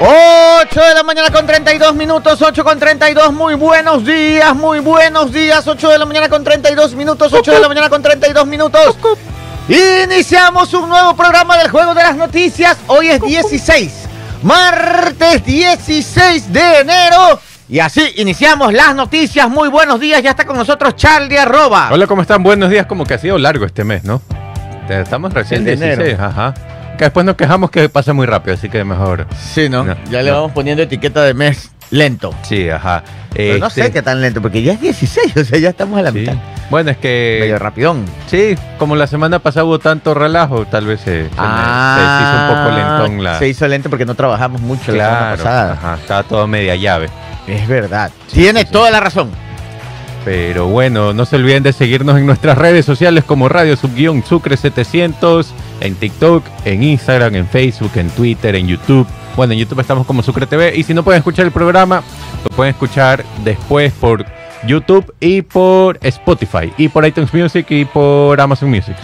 [0.00, 5.32] 8 de la mañana con 32 minutos, 8 con 32, muy buenos días, muy buenos
[5.32, 8.96] días, 8 de la mañana con 32 minutos, 8 de la mañana con 32 minutos.
[9.68, 13.92] Iniciamos un nuevo programa del Juego de las Noticias, hoy es 16,
[14.44, 17.40] martes 16 de enero.
[17.68, 21.88] Y así iniciamos las noticias, muy buenos días, ya está con nosotros Charlie Arroba.
[21.90, 22.44] Hola, ¿cómo están?
[22.44, 24.22] Buenos días, como que ha sido largo este mes, ¿no?
[24.88, 26.24] Estamos recién de 16, enero.
[26.24, 26.54] ajá.
[26.98, 29.26] Que después nos quejamos que pasa muy rápido, así que mejor.
[29.54, 29.84] Sí, ¿no?
[29.84, 30.36] No, ya le no.
[30.36, 32.34] vamos poniendo etiqueta de mes lento.
[32.42, 33.02] Sí, ajá.
[33.32, 35.98] Pero no Este, sé qué tan lento, porque ya es 16, o sea, ya estamos
[35.98, 36.18] a la sí.
[36.18, 36.34] mitad.
[36.70, 37.38] Bueno, es que.
[37.40, 38.04] Medio rapidón.
[38.26, 42.42] Sí, como la semana pasada hubo tanto relajo, tal vez se, se me- se hizo
[42.42, 43.36] un poco lentón la.
[43.36, 45.72] Ah, Se hizo lento porque no trabajamos mucho la semana Claro, pasada.
[45.74, 47.08] ajá, estaba todo media llave.
[47.46, 48.10] Es verdad.
[48.32, 48.72] Tiene sí, sí.
[48.72, 49.30] toda la razón.
[50.24, 54.56] Pero bueno, no se olviden de seguirnos en nuestras redes sociales como Radio Subguión Sucre
[54.58, 59.06] 700, en TikTok, en Instagram, en Facebook, en Twitter, en YouTube.
[59.36, 60.74] Bueno, en YouTube estamos como Sucre TV.
[60.76, 62.02] Y si no pueden escuchar el programa,
[62.48, 64.24] lo pueden escuchar después por
[64.66, 68.96] YouTube y por Spotify, y por iTunes Music y por Amazon Music.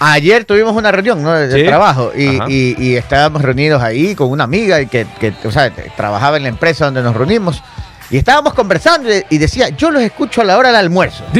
[0.00, 1.32] Ayer tuvimos una reunión ¿no?
[1.32, 1.64] de Sí.
[1.66, 2.44] trabajo y, Ajá.
[2.50, 6.50] y- y estábamos reunidos ahí con una amiga que, que, o sea, trabajaba en la
[6.50, 7.62] empresa donde nos reunimos
[8.10, 11.24] y estábamos conversando y, y decía, yo los escucho a la hora del almuerzo.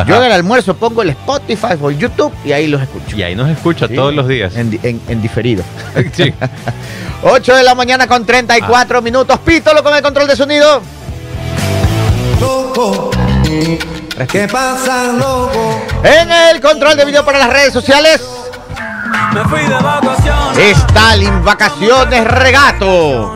[0.06, 3.16] Yo en el almuerzo pongo el Spotify o YouTube y ahí los escucho.
[3.16, 4.54] Y ahí nos escucha Sí, todos los días.
[4.56, 5.62] En, di- en- en diferido.
[6.14, 6.32] Sí.
[7.24, 9.00] 8 de la mañana con 34 Ah.
[9.00, 9.38] minutos.
[9.40, 10.80] Pítolo con el control de sonido.
[12.40, 13.10] loco.
[14.30, 15.80] ¿Qué pasa, loco?
[16.04, 18.20] En el control de video para las redes sociales.
[19.34, 20.78] Me fui de vacaciones.
[20.78, 23.34] Stalin Vacaciones Regato.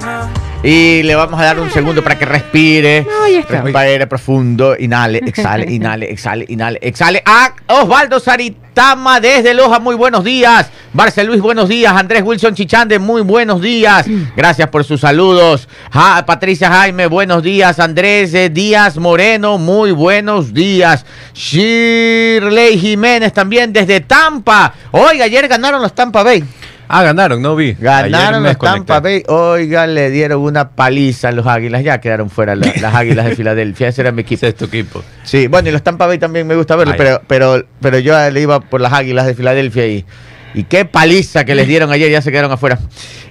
[0.68, 3.06] Y le vamos a dar un segundo para que respire.
[3.38, 3.62] Está.
[3.62, 4.74] Respire profundo.
[4.76, 7.22] Inhale, exhale, inhale, exhale, inhale, exhale.
[7.24, 10.68] A Osvaldo Saritama desde Loja, muy buenos días.
[10.92, 11.92] Marcel Luis, buenos días.
[11.94, 14.06] Andrés Wilson Chichande, muy buenos días.
[14.36, 15.68] Gracias por sus saludos.
[15.92, 17.78] Ja- Patricia Jaime, buenos días.
[17.78, 21.06] Andrés eh, Díaz Moreno, muy buenos días.
[21.32, 24.74] Shirley Jiménez también desde Tampa.
[24.90, 26.42] Oiga, ayer ganaron los Tampa Bay.
[26.88, 27.74] Ah, ganaron, no vi.
[27.78, 29.00] Ganaron los Tampa.
[29.00, 29.22] Bay.
[29.28, 31.82] Oiga, le dieron una paliza a los Águilas.
[31.82, 33.88] Ya quedaron fuera la- las Águilas de Filadelfia.
[33.88, 34.38] Ese era mi equipo.
[34.38, 35.02] Ese es tu equipo.
[35.24, 38.40] Sí, bueno, y los Tampa Bay también me gusta verlos, pero, pero, pero yo le
[38.40, 40.04] iba por las Águilas de Filadelfia y,
[40.54, 42.10] y qué paliza que les dieron ayer.
[42.10, 42.78] Ya se quedaron afuera.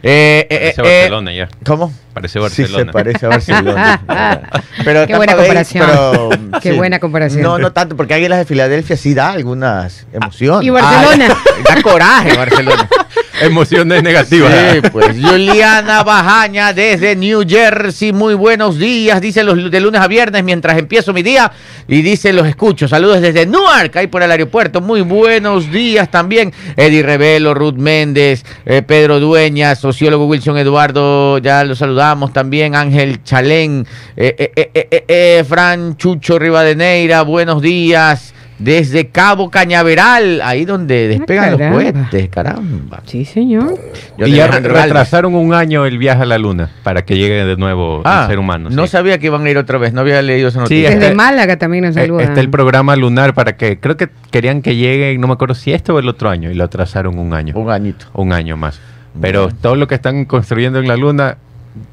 [0.04, 1.48] Eh, eh, Parece eh, Barcelona ya.
[1.66, 1.92] ¿Cómo?
[2.14, 2.86] Parece Sí, Barcelona.
[2.86, 4.02] se parece a Barcelona.
[4.86, 5.86] pero Qué buena Tampa Bay, comparación.
[5.88, 6.30] pero,
[6.62, 7.42] Qué buena comparación.
[7.42, 10.68] No, no tanto, porque Águilas de Filadelfia sí da algunas emociones.
[10.68, 11.28] Y Barcelona.
[11.32, 12.88] Ah, da coraje Barcelona.
[13.42, 14.54] Emociones negativas.
[14.92, 20.44] Pues Juliana Bajaña desde New Jersey, muy buenos días, dice los de lunes a viernes
[20.44, 21.52] mientras empiezo mi día
[21.88, 26.54] y dice los escucho, saludos desde Newark, ahí por el aeropuerto, muy buenos días también,
[26.78, 33.24] Eddie Revelo, Ruth Méndez, eh, Pedro Dueñas, sociólogo Wilson Eduardo, ya lo saludamos también, Ángel
[33.24, 33.86] Chalén,
[34.16, 38.35] eh, eh, eh, eh, Fran Chucho Rivadeneira, buenos días.
[38.58, 43.02] Desde Cabo Cañaveral, ahí donde despegan los cohetes, caramba.
[43.06, 43.78] Sí, señor.
[44.18, 47.58] Yo y ya retrasaron un año el viaje a la luna para que llegue de
[47.58, 48.70] nuevo Ah, el ser humano.
[48.70, 48.92] No sí.
[48.94, 50.88] sabía que iban a ir otra vez, no había leído esa noticia.
[50.90, 52.28] este- Desde Málaga también nos Eh, saludan.
[52.30, 55.74] Está el programa lunar para que creo que querían que llegue, no me acuerdo si
[55.74, 57.56] este o el otro año, y lo atrasaron un año.
[57.58, 58.06] Un añito.
[58.14, 58.80] Un año más.
[59.20, 61.38] Pero todo lo que están construyendo en la luna,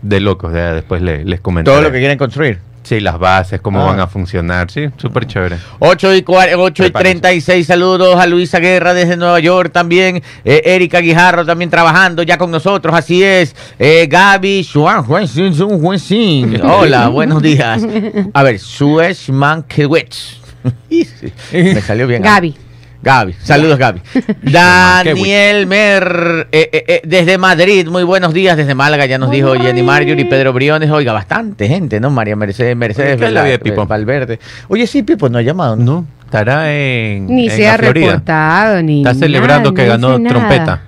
[0.01, 1.75] de locos, ya después le- les comentaré.
[1.77, 2.59] Todo lo que quieren construir.
[2.85, 3.87] Sí, las bases, cómo Ah.
[3.93, 5.57] van a funcionar, sí, súper chévere.
[5.79, 7.21] 8 y, cua- 8 y Prepárense.
[7.21, 10.23] 36, saludos a Luisa Guerra desde Nueva York también.
[10.45, 13.55] Eh, Erika Guijarro también trabajando ya con nosotros, así es.
[13.79, 16.61] Eh, Gaby Juan Juancín, Juan Juancín.
[16.65, 17.83] Hola, buenos días.
[18.35, 20.41] A ver, Suez Mankiewicz.
[21.53, 22.23] Me salió bien.
[22.23, 22.55] Gaby.
[23.03, 24.01] Gaby, saludos Gaby.
[24.43, 29.55] Daniel Mer, eh, eh, eh, desde Madrid, muy buenos días, desde Málaga, ya nos dijo
[29.55, 32.11] Jenny Marjorie, Pedro Briones, oiga, bastante gente, ¿no?
[32.11, 33.87] María Mercedes, Mercedes, ¿Qué es la vida de Pipo?
[33.87, 34.39] Valverde.
[34.69, 35.85] Oye, sí, Pipo no ha llamado, ¿no?
[35.85, 38.07] No, estará en, Ni en se ha la Florida.
[38.07, 38.99] reportado, ni.
[39.01, 40.83] Está celebrando nada, que no ganó trompeta.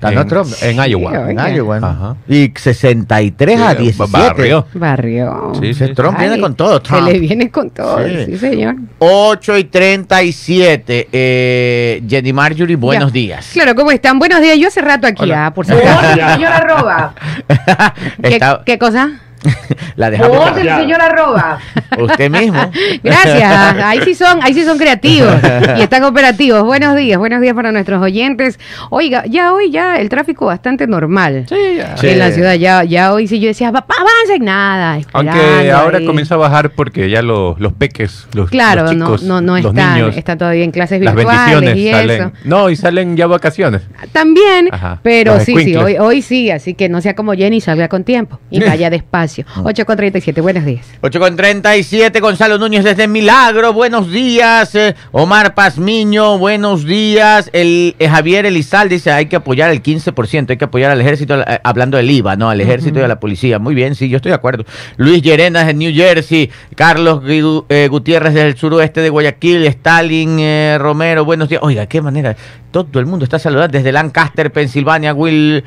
[0.00, 0.48] Ganó en, Trump.
[0.62, 1.10] En Iowa.
[1.10, 1.56] Sí, En.
[1.56, 1.86] Iowa, ¿no?
[1.88, 2.16] Ajá.
[2.28, 4.10] Y 63 a Sí, 17.
[4.12, 4.66] barrió.
[4.74, 5.52] Barrio.
[5.60, 5.88] Sí, sí.
[5.94, 7.06] Trump viene Ay, con todo, Trump.
[7.06, 8.24] Se le viene con todo, Sí.
[8.26, 8.76] sí, señor.
[8.98, 11.08] 8 y 37.
[11.12, 13.14] Eh, Jenny Marjorie, buenos Ya.
[13.14, 13.50] días.
[13.52, 14.18] Claro, ¿cómo están?
[14.18, 14.56] Buenos días.
[14.58, 15.46] Yo hace rato aquí, Hola.
[15.46, 16.32] ah, por si acaso.
[16.34, 17.14] Señora Roba.
[18.22, 19.20] ¿Qué, qué cosa?
[19.96, 20.36] La dejamos.
[20.36, 21.58] Vos, el señor arroba.
[21.98, 22.58] Usted mismo.
[23.02, 23.76] Gracias.
[23.82, 25.34] Ahí sí son, ahí sí son creativos
[25.78, 26.62] y están operativos.
[26.64, 28.58] Buenos días, buenos días para nuestros oyentes.
[28.90, 31.46] Oiga, ya hoy ya el tráfico bastante normal.
[31.48, 32.08] Sí.
[32.08, 34.98] En la ciudad ya, ya hoy sí yo decía, papá, avancen nada.
[35.12, 36.06] Aunque ahora ahí.
[36.06, 39.56] comienza a bajar porque ya los, los peques, los, Claro, los chicos, no, no, no
[39.56, 42.22] los están, niños, están todavía en clases las virtuales bendiciones y salen.
[42.22, 42.32] eso.
[42.44, 43.82] No, y salen ya vacaciones.
[44.12, 47.60] También, Ajá, pero los sí, sí, hoy, hoy sí, así que no sea como Jenny,
[47.60, 49.27] salga con tiempo y vaya despacio.
[49.64, 50.86] 8 con 37, buenos días.
[51.00, 54.74] 8 con 37, Gonzalo Núñez desde Milagro, buenos días.
[54.74, 57.50] eh, Omar Pazmiño, buenos días.
[57.52, 61.40] El, eh, Javier Elizalde dice, hay que apoyar el 15%, hay que apoyar al ejército,
[61.40, 62.50] eh, hablando del IVA, ¿no?
[62.50, 63.58] Al ejército y a la policía.
[63.58, 64.64] Muy bien, sí, yo estoy de acuerdo.
[64.96, 71.24] Luis Llerenas de New Jersey, Carlos Gu- Gutiérrez del suroeste de Guayaquil, Stalin eh, Romero,
[71.24, 71.60] buenos días.
[71.62, 72.36] Oiga, qué manera,
[72.70, 75.64] todo el mundo está saludando desde Lancaster, Pensilvania, Will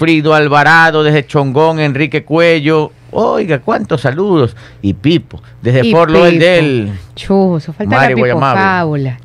[0.00, 2.90] Frido Alvarado, desde Chongón, Enrique Cuello.
[3.10, 4.56] Oiga, cuántos saludos.
[4.80, 6.10] Y Pipo, desde Y Fort.
[6.10, 6.94] Pipo.
[7.74, 8.40] Falta la Pipo.
[8.40, 9.20] Fábula.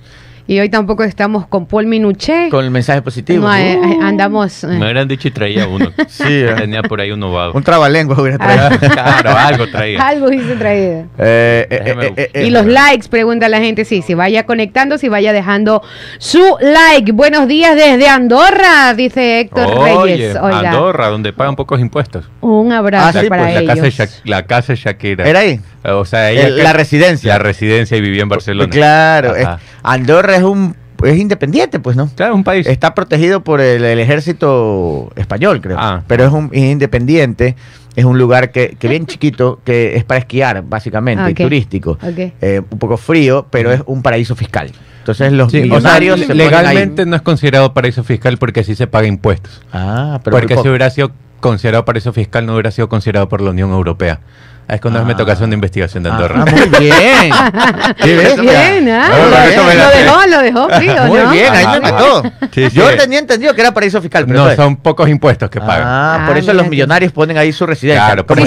[0.48, 2.50] Y hoy tampoco estamos con Paul Minuché.
[2.52, 3.48] Con el mensaje positivo.
[3.48, 4.64] No, eh, eh, andamos.
[4.64, 5.92] eh, Me hubieran dicho y traía uno.
[6.08, 6.44] Sí.
[6.58, 7.54] Tenía por ahí uno vago.
[7.58, 8.80] Un trabalengua hubiera traído.
[8.94, 10.08] claro, algo traía.
[10.08, 11.06] algo dice traído.
[11.18, 15.10] Eh, eh, Déjame eh, Y los likes, pregunta la gente, sí, si vaya conectando, si
[15.10, 15.82] vaya dejando
[16.20, 17.12] su like.
[17.12, 20.38] Buenos días desde Andorra, dice Héctor Oye, Reyes.
[20.40, 20.60] Hola.
[20.60, 22.30] Andorra, donde pagan pocos impuestos.
[22.42, 23.74] Un abrazo Ah, sí, para pues, La ellos.
[23.74, 25.28] casa, de Shak- la casa de Shakira.
[25.28, 25.60] ¿Era ahí?
[25.94, 27.34] O sea, ella El- que- la residencia.
[27.34, 28.70] La residencia y vivía en Barcelona.
[28.70, 29.36] Claro.
[29.36, 29.48] Es-
[29.84, 32.10] Andorra es un es independiente, pues, ¿no?
[32.16, 32.66] Claro, un país.
[32.68, 35.78] Está protegido por el, el ejército español, creo.
[35.80, 36.04] Ah.
[36.08, 37.56] Pero es un es independiente.
[37.96, 41.98] Es un lugar que, que bien chiquito, que es para esquiar, básicamente, Ah, y turístico.
[42.42, 44.72] Eh, un poco frío, pero es un paraíso fiscal.
[45.00, 47.08] Entonces los Sí, o sea, millonarios se ponen legalmente ahí.
[47.08, 49.62] no es considerado paraíso fiscal porque sí se paga impuestos.
[49.72, 53.52] Ah, pero porque si hubiera sido considerado paraíso fiscal, no hubiera sido considerado por la
[53.52, 54.20] Unión Europea.
[54.68, 56.44] Es cuando me toca hacer una investigación de Andorra.
[56.48, 58.18] Ah, muy bien.
[58.18, 58.42] ¿ves?
[58.42, 59.10] Bien, ¿ah?
[59.12, 59.38] Ah, lo,
[59.72, 61.32] eso dejó, lo dejó frío, Muy ¿no?
[61.32, 62.24] bien, ahí me mató.
[62.52, 62.76] Sí, sí.
[62.76, 65.84] Yo tenía entendido que era paraíso fiscal, pero no, eso son pocos impuestos que pagan.
[65.88, 68.06] Ah, Ah, por eso mira los millonarios ponen ahí su residencia.
[68.06, 68.46] Claro, como.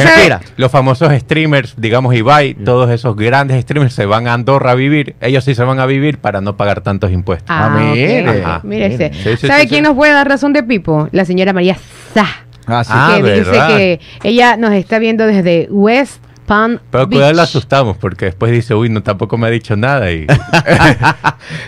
[0.56, 5.14] Los famosos streamers, digamos Ibai, todos esos grandes streamers se van a Andorra a vivir.
[5.20, 7.48] Ellos sí se van a vivir para no pagar tantos impuestos.
[7.50, 9.10] Ah, Ah, mire.
[9.12, 9.88] Sí, sí, ¿Sabe sí, quién sí.
[9.88, 11.08] nos puede dar razón de Pipo?
[11.12, 11.76] La señora María
[12.14, 12.26] Sá.
[12.68, 12.92] Ah, sí.
[12.94, 17.96] Ah, que dice que ella nos está viendo desde West Palm Pero cuidado, la asustamos
[17.98, 20.10] porque después dice, uy, no, tampoco me ha dicho nada.
[20.10, 20.26] Y...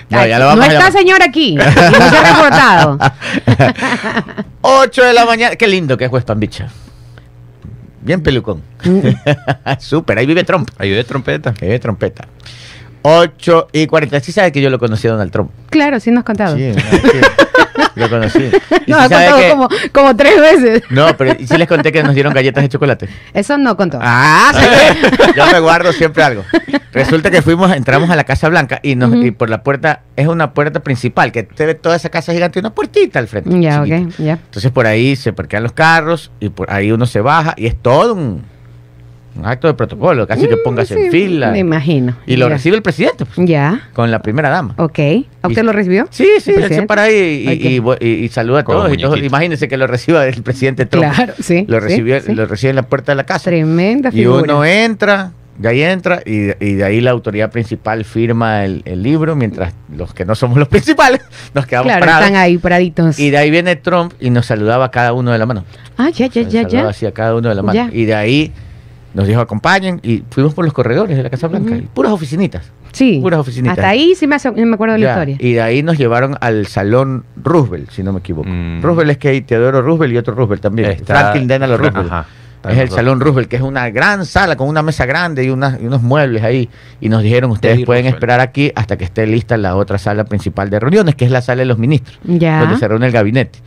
[0.09, 1.55] No, ya lo no vamos a está señor aquí.
[1.55, 2.99] no se ha reportado.
[4.63, 5.57] 8 de la mañana.
[5.57, 6.63] Qué lindo que es West Palm Beach.
[8.01, 8.63] Bien pelucón.
[9.79, 10.71] Súper, ahí vive Trump.
[10.79, 11.51] Ayude de trompeta.
[11.51, 12.27] Ahí vive trompeta.
[13.03, 14.21] 8 y 40.
[14.21, 15.51] Sí sabe que yo lo conocí a Donald Trump.
[15.71, 16.57] Claro, sí nos has contado.
[16.57, 16.81] Sí, sí,
[17.95, 18.51] lo conocí.
[18.87, 20.83] Y Nos sí ha contado que- como, como tres veces.
[20.91, 23.09] No, pero sí les conté que nos dieron galletas de chocolate.
[23.35, 23.99] Eso no contó.
[24.03, 25.33] Ah, sí.
[25.37, 26.45] Yo me guardo siempre algo.
[26.93, 30.27] Resulta que fuimos, entramos a la Casa Blanca y, nos, y por la puerta, es
[30.27, 33.61] una puerta principal, que te ve toda esa casa gigante y una puertita al frente.
[33.61, 33.89] ya, ok,
[34.19, 34.33] ya.
[34.33, 37.77] Entonces por ahí se parquean los carros y por ahí uno se baja y es
[37.81, 38.43] todo un,
[39.37, 41.51] un acto de protocolo, casi que en Mm, Sí, fila.
[41.51, 42.17] Me imagino.
[42.27, 42.55] Y lo Ya.
[42.55, 44.75] recibe el presidente, pues, Ya, con la primera dama.
[44.77, 44.99] ok.
[45.43, 46.07] ¿A usted Y- lo recibió?
[46.11, 46.87] Sí, sí, ¿El él se presidente?
[46.87, 48.93] para ahí y, y- y- y saluda a todos.
[48.93, 49.11] y todos.
[49.11, 49.27] muñequito.
[49.27, 51.13] Imagínense que lo reciba el presidente Trump.
[51.15, 51.65] Claro, sí.
[51.69, 51.81] Lo
[52.21, 52.33] sí.
[52.35, 53.45] lo recibe en la puerta de la casa.
[53.51, 54.43] Tremenda Y figura.
[54.43, 59.03] uno entra, de ahí entra, y, y de ahí la autoridad principal firma el, el
[59.03, 61.21] libro, mientras los que no somos los principales
[61.55, 62.27] nos quedamos Claro, parados.
[62.27, 63.19] están ahí paraditos.
[63.19, 65.65] Y de ahí viene Trump y nos saludaba a cada uno de la mano.
[65.99, 66.89] Ah, ya, ya, Nos ya, saludaba ya.
[66.91, 67.75] así a cada uno de la mano.
[67.75, 67.91] Ya.
[67.93, 68.53] Y de ahí
[69.15, 71.77] nos dijo acompañen y fuimos por los corredores de la Casa Blanca.
[71.77, 72.71] Y puras oficinitas.
[72.93, 73.19] Sí.
[73.23, 73.79] puras oficinitas.
[73.79, 75.37] Hasta ahí sí me, hace- me acuerdo de la historia.
[75.39, 78.49] Y de ahí nos llevaron al Salón Roosevelt, si no me equivoco.
[78.49, 78.83] Mm.
[78.83, 80.91] Roosevelt es que hay Teodoro Roosevelt y otro Roosevelt también.
[80.91, 82.07] Está- Franklin Delano Roosevelt.
[82.13, 82.27] Ajá.
[82.69, 86.03] Es el Salón Roosevelt, que es una gran sala con una mesa grande y, unos
[86.03, 86.69] muebles ahí.
[87.01, 88.17] Y nos dijeron, ustedes pueden Roosevelt.
[88.17, 91.41] esperar aquí hasta que esté lista la otra sala principal de reuniones, que es la
[91.41, 92.61] sala de los ministros, Ya.
[92.61, 93.61] donde se reúne el gabinete.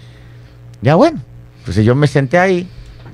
[0.84, 1.20] Ya bueno,
[1.60, 2.68] entonces yo me senté ahí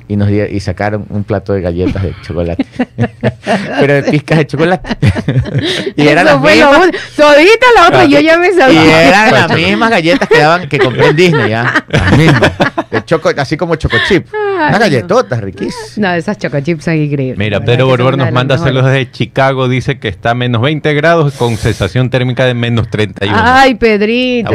[0.10, 2.66] y nos y sacaron un plato de galletas de chocolate.
[3.80, 4.98] Pero de pizcas de chocolate.
[5.96, 9.08] y eran Eso las fue mismas, Todita la otra, yo ya me y sabía.
[9.08, 11.86] eran las mismas galletas que daban que compré en Disney, ¿ya?
[11.88, 12.52] Las mismas.
[12.90, 14.26] De choco, así como choco chip.
[14.34, 14.80] Ay, Unas no.
[14.80, 15.98] galletotas riquísimas.
[15.98, 17.38] No, esas chocochips son increíbles.
[17.38, 19.68] Mira, Pedro una nos de manda saludos desde Chicago.
[19.68, 23.38] Dice que está a menos 20 grados con sensación térmica de menos 31.
[23.40, 24.52] Ay, Pedrito.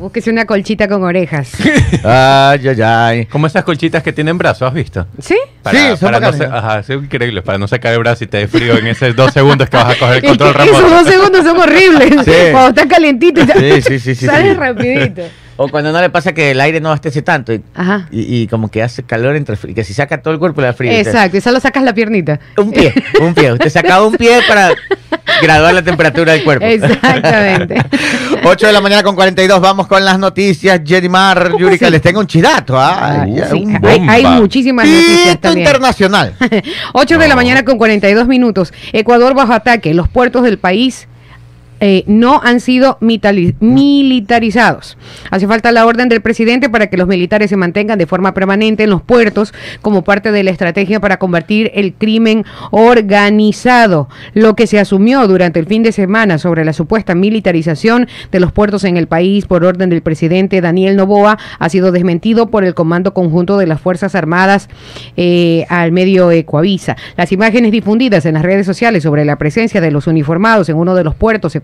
[0.00, 1.52] Búsquese una colchita con orejas.
[2.02, 3.26] Ay, ay, ay.
[3.26, 4.93] Como esas colchitas que tienen brazos, ¿has visto?
[5.20, 5.36] ¿Sí?
[5.62, 8.26] Para, Sí, son para no se- ajá, son increíbles, para no sacar el brazo y
[8.26, 10.76] te dé frío en esos dos segundos que vas a coger el control que esos
[10.82, 10.94] remoto.
[10.96, 12.10] dos segundos son horribles.
[12.24, 12.32] Sí.
[12.52, 14.54] Cuando está calientito y ya Sí, sí, sí, sí, sale sí.
[14.54, 15.22] rapidito.
[15.56, 18.08] O cuando no le pasa que el aire no abastece tanto y, Ajá.
[18.10, 20.66] y- y como que hace calor entre frío, que si saca todo el cuerpo le
[20.68, 20.90] da frío.
[20.92, 22.40] Exacto, y solo sacas la piernita.
[22.56, 23.52] Un pie, un pie.
[23.52, 24.72] Usted sacaba un pie para
[25.40, 26.64] graduar la temperatura del cuerpo.
[26.66, 27.76] Exactamente.
[28.44, 30.80] 8 de la mañana con 42, vamos con las noticias.
[30.84, 32.78] Jenny Mar, Yurika, les tengo un chidato.
[32.78, 33.22] ¿ah?
[33.22, 35.66] Ay, Ya, sí, un hay, muchísimas noticias también.
[35.66, 36.34] internacional.
[36.92, 38.72] 8 de la mañana con 42 minutos.
[38.92, 39.94] Ecuador bajo ataque.
[39.94, 41.06] Los puertos del país
[41.86, 42.96] eh, no han sido
[43.60, 44.96] militarizados.
[45.30, 48.84] Hace falta la orden del presidente para que los militares se mantengan de forma permanente
[48.84, 54.08] en los puertos como parte de la estrategia para combatir el crimen organizado.
[54.32, 58.50] Lo que se asumió durante el fin de semana sobre la supuesta militarización de los
[58.50, 62.72] puertos en el país por orden del presidente Daniel Novoa ha sido desmentido por el
[62.72, 64.70] Comando Conjunto de las Fuerzas Armadas
[65.18, 66.96] eh, al medio Ecoavisa.
[67.18, 70.94] Las imágenes difundidas en las redes sociales sobre la presencia de los uniformados en uno
[70.94, 71.54] de los puertos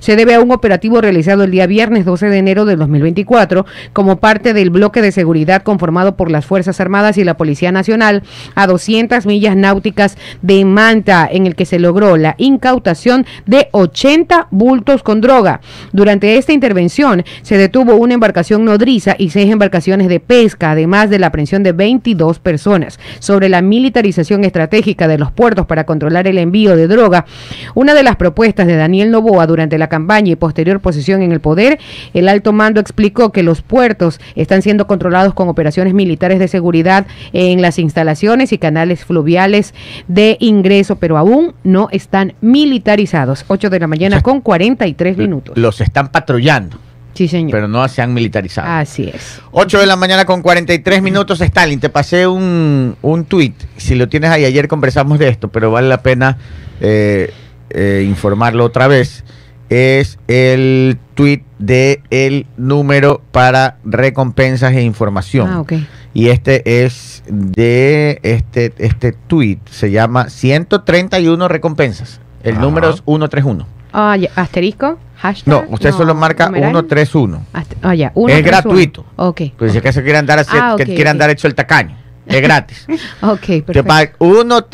[0.00, 4.16] se debe a un operativo realizado el día viernes 12 de enero del 2024 como
[4.16, 8.22] parte del bloque de seguridad conformado por las Fuerzas Armadas y la Policía Nacional
[8.54, 14.48] a 200 millas náuticas de Manta, en el que se logró la incautación de 80
[14.50, 15.60] bultos con droga.
[15.92, 21.18] Durante esta intervención se detuvo una embarcación nodriza y seis embarcaciones de pesca, además de
[21.18, 22.98] la aprehensión de 22 personas.
[23.18, 27.26] Sobre la militarización estratégica de los puertos para controlar el envío de droga,
[27.74, 31.40] una de las propuestas de Daniel Novoa durante la campaña y posterior posesión en el
[31.40, 31.78] poder,
[32.14, 37.06] el alto mando explicó que los puertos están siendo controlados con operaciones militares de seguridad
[37.32, 39.74] en las instalaciones y canales fluviales
[40.08, 43.44] de ingreso, pero aún no están militarizados.
[43.48, 45.56] 8 de la mañana con 43 minutos.
[45.58, 46.78] Los están patrullando,
[47.14, 47.50] Sí, señor.
[47.50, 48.68] pero no se han militarizado.
[48.70, 49.40] Así es.
[49.50, 51.80] 8 de la mañana con 43 minutos, Stalin.
[51.80, 53.54] Te pasé un, un tweet.
[53.76, 56.36] Si lo tienes ahí, ayer conversamos de esto, pero vale la pena
[56.80, 57.32] eh,
[57.70, 59.24] eh, informarlo otra vez,
[59.68, 65.48] es el tweet de el número para recompensas e información.
[65.50, 65.86] Ah, okay.
[66.14, 72.20] Y este es de este este tweet se llama 131 recompensas.
[72.42, 72.62] El Ajá.
[72.62, 73.66] número es 131.
[73.92, 74.98] Ah, asterisco.
[75.16, 76.70] Hashtag, no, usted no, solo marca numeral.
[76.70, 77.44] 131.
[77.82, 79.04] Ah, ya, es gratuito.
[79.16, 79.78] Okay, pues okay.
[79.78, 81.96] es que se quieran dar, ah, que quieran dar hecho el tacaño.
[82.26, 82.86] Es gratis.
[83.22, 84.24] ok, perfecto.
[84.24, 84.66] 131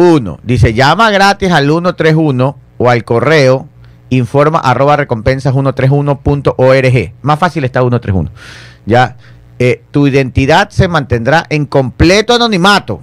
[0.00, 0.40] 1.
[0.42, 3.68] Dice, llama gratis al 131 o al correo
[4.08, 7.12] informa arroba recompensas 131.org.
[7.22, 8.30] Más fácil está 131.
[8.86, 9.18] Ya,
[9.58, 13.02] eh, tu identidad se mantendrá en completo anonimato.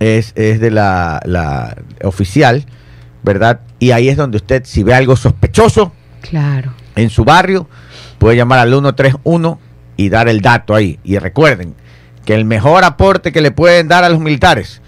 [0.00, 2.64] es, es de la, la oficial,
[3.22, 3.60] ¿verdad?
[3.78, 6.72] Y ahí es donde usted, si ve algo sospechoso claro.
[6.96, 7.68] en su barrio,
[8.24, 9.58] puede llamar al 131
[9.98, 10.98] y dar el dato ahí.
[11.04, 11.74] Y recuerden
[12.24, 14.80] que el mejor aporte que le pueden dar a los militares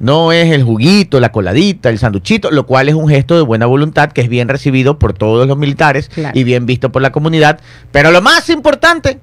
[0.00, 3.66] no es el juguito, la coladita, el sanduchito, lo cual es un gesto de buena
[3.66, 6.36] voluntad que es bien recibido por todos los militares Claro.
[6.36, 7.60] y bien visto por la comunidad.
[7.92, 9.20] Pero lo más importante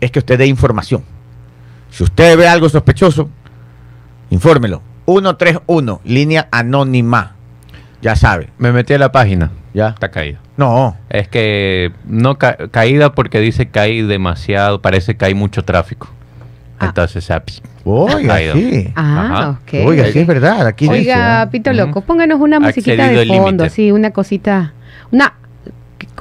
[0.00, 1.04] es que usted dé información.
[1.92, 3.30] Si usted ve algo sospechoso,
[4.30, 4.82] infórmelo.
[5.06, 7.36] 131, línea anónima.
[8.02, 9.52] Ya sabe, Me metí a la página.
[9.76, 9.88] Ya.
[9.90, 10.38] Está caído.
[10.56, 15.64] No, Es que no ca- caída porque dice que hay demasiado, parece que hay mucho
[15.64, 16.08] tráfico.
[16.78, 16.86] Ah.
[16.86, 18.54] Entonces, ah, pss, oiga, Caído.
[18.54, 18.92] sí.
[18.96, 19.50] Ah, Ajá.
[19.50, 19.86] ok.
[19.86, 20.66] Oiga, sí es verdad.
[20.66, 21.50] Aquí dice, Oiga, ¿ah?
[21.50, 21.78] Pito Ujú.
[21.78, 23.70] Loco, pónganos una musiquita Accedido de fondo, límite.
[23.70, 24.72] sí, una cosita,
[25.10, 25.34] una,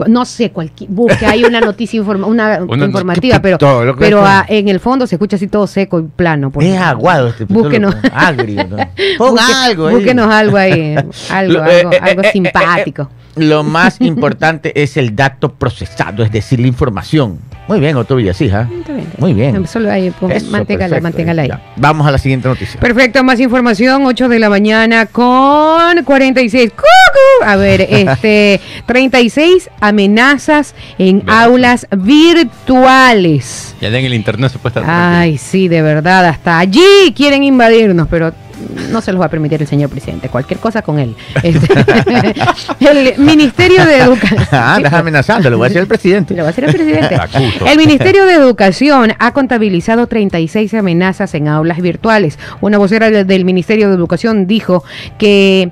[0.07, 4.25] no sé, cualquier, busque, hay una noticia informa- una Una- informativa, pero, Pito, pero es-
[4.29, 6.51] ah, en el fondo se escucha así todo seco y plano.
[6.59, 7.95] Es aguado este pito Búsquenos.
[7.95, 8.67] loco, agrio.
[8.67, 8.77] ¿no?
[9.17, 9.95] Ponga Busque- algo ahí.
[9.95, 10.95] Búsquenos algo ahí,
[11.31, 13.09] algo, algo, eh, eh, algo eh, eh, simpático.
[13.36, 17.39] Lo más importante es el dato procesado, es decir, la información.
[17.67, 18.67] Muy bien, Otto Villasija.
[18.72, 19.67] Está bien, está Muy bien.
[19.67, 20.13] Solo ahí,
[20.50, 21.48] manténgala, manténgala ahí.
[21.48, 21.62] Ya.
[21.77, 22.79] Vamos a la siguiente noticia.
[22.79, 26.72] Perfecto, más información, 8 de la mañana con 46.
[26.72, 27.45] ¡Cucu!
[27.45, 33.75] A ver, este 36 amenazas en aulas virtuales.
[33.81, 38.07] ya en el internet se puede estar Ay, sí, de verdad, hasta allí quieren invadirnos,
[38.07, 38.31] pero
[38.89, 40.29] no se los va a permitir el señor presidente.
[40.29, 41.15] Cualquier cosa con él.
[41.43, 41.67] Este,
[42.79, 44.48] el Ministerio de Educación.
[44.51, 46.36] Ah, andas amenazando, lo voy a decir el presidente.
[46.36, 47.17] Lo va a hacer el presidente.
[47.67, 52.38] El Ministerio de Educación ha contabilizado 36 amenazas en aulas virtuales.
[52.62, 54.83] Una vocera de- del Ministerio de Educación dijo
[55.17, 55.71] que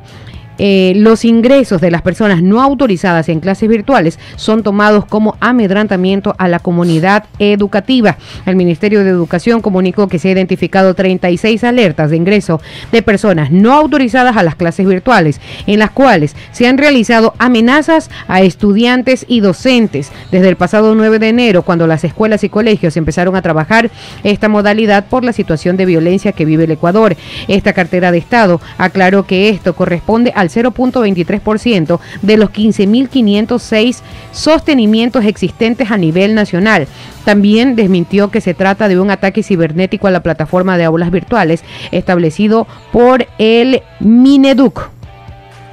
[0.58, 6.36] eh, los ingresos de las personas no autorizadas en clases virtuales son tomados como amedrantamiento
[6.38, 8.18] a la comunidad educativa.
[8.46, 13.52] El Ministerio de Educación comunicó que se ha identificado 36 alertas de ingreso de personas
[13.52, 19.26] no autorizadas a las clases virtuales, en las cuales se han realizado amenazas a estudiantes
[19.28, 23.42] y docentes desde el pasado 9 de enero, cuando las escuelas y colegios empezaron a
[23.42, 23.90] trabajar
[24.24, 27.16] esta modalidad por la situación de violencia que vive el Ecuador.
[27.48, 35.90] Esta cartera de Estado aclaró que esto corresponde al 0.23% de los 15.506 sostenimientos existentes
[35.90, 36.88] a nivel nacional.
[37.26, 41.64] También desmintió que se trata de un ataque cibernético a la plataforma de aulas virtuales
[41.92, 44.92] establecido por el Mineduc.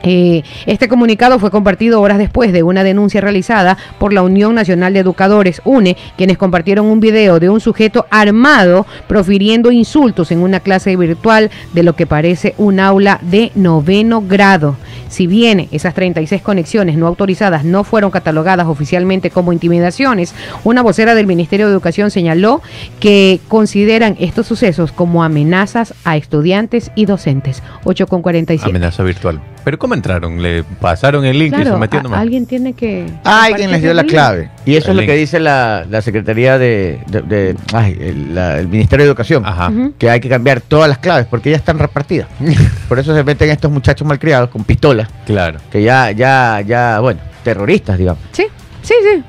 [0.03, 4.93] Eh, este comunicado fue compartido horas después de una denuncia realizada por la Unión Nacional
[4.93, 10.61] de Educadores, UNE, quienes compartieron un video de un sujeto armado profiriendo insultos en una
[10.61, 14.77] clase virtual de lo que parece un aula de noveno grado.
[15.09, 21.15] Si bien esas 36 conexiones no autorizadas no fueron catalogadas oficialmente como intimidaciones, una vocera
[21.15, 22.63] del Ministerio de Educación señaló
[23.01, 27.63] que consideran estos sucesos como amenazas a estudiantes y docentes.
[27.85, 28.71] 8 con 47.
[28.71, 29.41] Amenaza virtual.
[29.65, 30.41] Pero ¿cómo entraron?
[30.43, 32.21] ¿Le pasaron el link y se Claro, metió a- nomás?
[32.21, 33.07] alguien tiene que...
[33.25, 34.51] Ah, Alguien les dio la clave.
[34.65, 38.35] Y eso El es lo que dice la, la Secretaría de, de- de- ay, el,
[38.35, 39.45] la- el Ministerio de Educación.
[39.47, 39.73] Ajá.
[39.99, 42.29] Que hay que cambiar todas las claves porque ya están repartidas.
[42.89, 45.09] Por eso se meten estos muchachos malcriados con pistolas.
[45.27, 45.59] Claro.
[45.71, 48.23] Que ya, ya, ya, bueno, terroristas, digamos.
[48.33, 48.45] Sí,
[48.83, 49.23] sí, sí.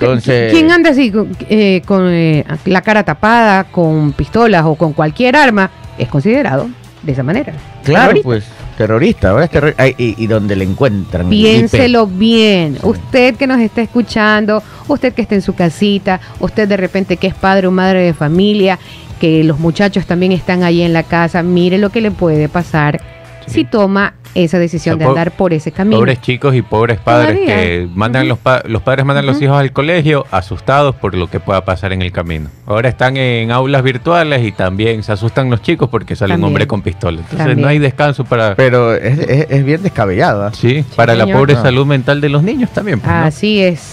[0.00, 4.92] Entonces- ¿Quién anda así con, eh, con, eh, la cara tapada, con pistolas o con
[4.92, 6.68] cualquier arma es considerado
[7.04, 7.52] de esa manera?
[7.84, 8.24] Claro, Terrorista.
[8.24, 8.44] pues,
[8.76, 9.30] terrorista.
[9.30, 11.26] Ahora es y, y donde le encuentran.
[11.26, 12.78] el Piénselo bien.
[12.82, 17.28] Usted que nos está escuchando, usted que está en su casita, usted de repente que
[17.28, 18.78] es padre o madre de familia,
[19.20, 23.00] que los muchachos también están ahí en la casa, mire lo que le puede pasar
[23.46, 23.52] Sí.
[23.52, 25.96] si toma esa decisión O de sea, andar por ese camino.
[25.98, 27.54] Pobres chicos y pobres padres Todavía.
[27.56, 29.44] que mandan los, pa- los padres mandan los Ujú.
[29.44, 32.48] hijos al colegio asustados por lo que pueda pasar en el camino.
[32.66, 36.66] Ahora están en aulas virtuales y también se asustan los chicos porque sale un hombre
[36.66, 37.18] con pistola.
[37.18, 37.60] Entonces También.
[37.60, 40.44] no hay descanso para Pero es, es- es bien descabellado.
[40.46, 40.52] ¿ah?
[40.52, 41.62] sí, para la pobre Ah.
[41.62, 42.98] salud mental de los niños también.
[43.00, 43.22] pues, ¿no?
[43.24, 43.92] Así es.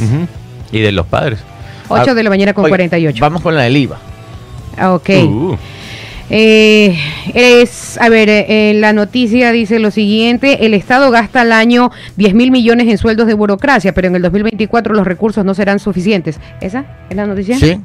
[0.72, 1.40] Y de los padres.
[1.90, 3.18] 8 de la mañana con Oye, 48.
[3.22, 3.98] Vamos con la del IVA.
[4.78, 5.10] Ah, Ok.
[6.34, 6.98] Eh,
[7.34, 12.34] es, a ver, eh, la noticia dice lo siguiente, el Estado gasta al año 10
[12.36, 16.40] mil millones en sueldos de burocracia, pero en el 2024 los recursos no serán suficientes.
[16.62, 17.58] ¿Esa es la noticia?
[17.58, 17.78] Sí.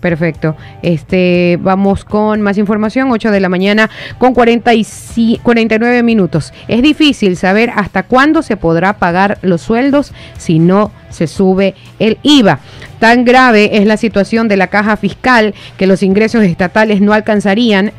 [0.00, 0.54] Perfecto.
[0.82, 6.52] Este, vamos con más información, 8 de la mañana con 40 y si- 49 minutos.
[6.68, 12.18] Es difícil saber hasta cuándo se podrá pagar los sueldos si no se sube el
[12.22, 12.60] IVA.
[12.98, 17.92] Tan grave es la situación de la caja fiscal que los ingresos estatales no alcanzarían,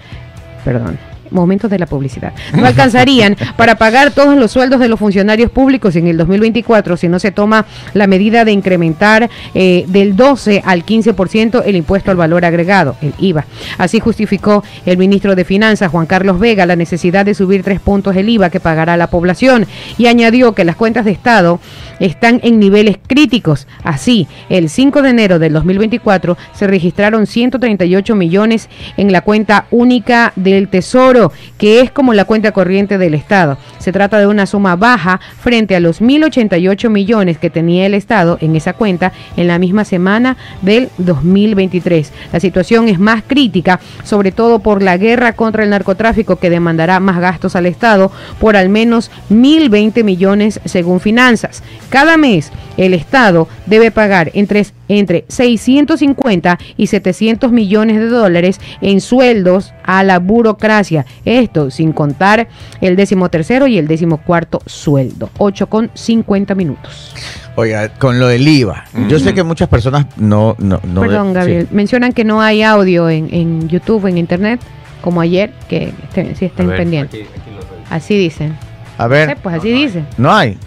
[0.64, 0.98] perdón,
[1.32, 5.96] momentos de la publicidad, no alcanzarían para pagar todos los sueldos de los funcionarios públicos
[5.96, 10.86] en el 2024 si no se toma la medida de incrementar eh, del 12 al
[10.86, 13.46] 15% el impuesto al valor agregado, el IVA.
[13.78, 18.16] Así justificó el ministro de Finanzas, Juan Carlos Vega, la necesidad de subir tres puntos
[18.16, 19.66] el IVA que pagará la población
[19.98, 21.60] y añadió que las cuentas de Estado
[22.00, 23.68] están en niveles críticos.
[23.84, 30.34] Así, el 5 de enero del 2024 se registraron 138 millones en la cuenta única
[30.36, 31.15] del Tesoro,
[31.58, 33.58] que es como la cuenta corriente del Estado.
[33.80, 38.38] Se trata de una suma baja frente a los 1.088 millones que tenía el Estado
[38.42, 42.12] en esa cuenta en la misma semana del 2023.
[42.34, 47.00] La situación es más crítica, sobre todo por la guerra contra el narcotráfico que demandará
[47.00, 51.64] más gastos al Estado por al menos 1.020 millones según finanzas.
[51.90, 59.02] Cada mes el Estado debe pagar entre, entre 650 y 700 millones de dólares en
[59.02, 61.06] sueldos a la burocracia.
[61.26, 62.48] Esto sin contar
[62.82, 65.30] el décimo tercero y el décimo cuarto sueldo.
[65.38, 67.14] 8 con 50 minutos.
[67.58, 68.84] Oiga, con lo del IVA.
[69.08, 70.56] Yo sé que muchas personas no...
[70.60, 71.34] no, no Perdón, sí.
[71.34, 71.68] Gabriel.
[71.72, 74.60] Mencionan que no hay audio en, en YouTube, en Internet,
[75.02, 77.22] como ayer, que estén, sí estén ver, pendientes.
[77.22, 77.52] aquí- aquí.
[77.90, 78.58] Así dicen.
[78.98, 80.06] A ver, pues así dicen.
[80.18, 80.58] no hay.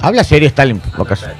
[0.00, 1.36] Habla serio, Stalin, vacaciones.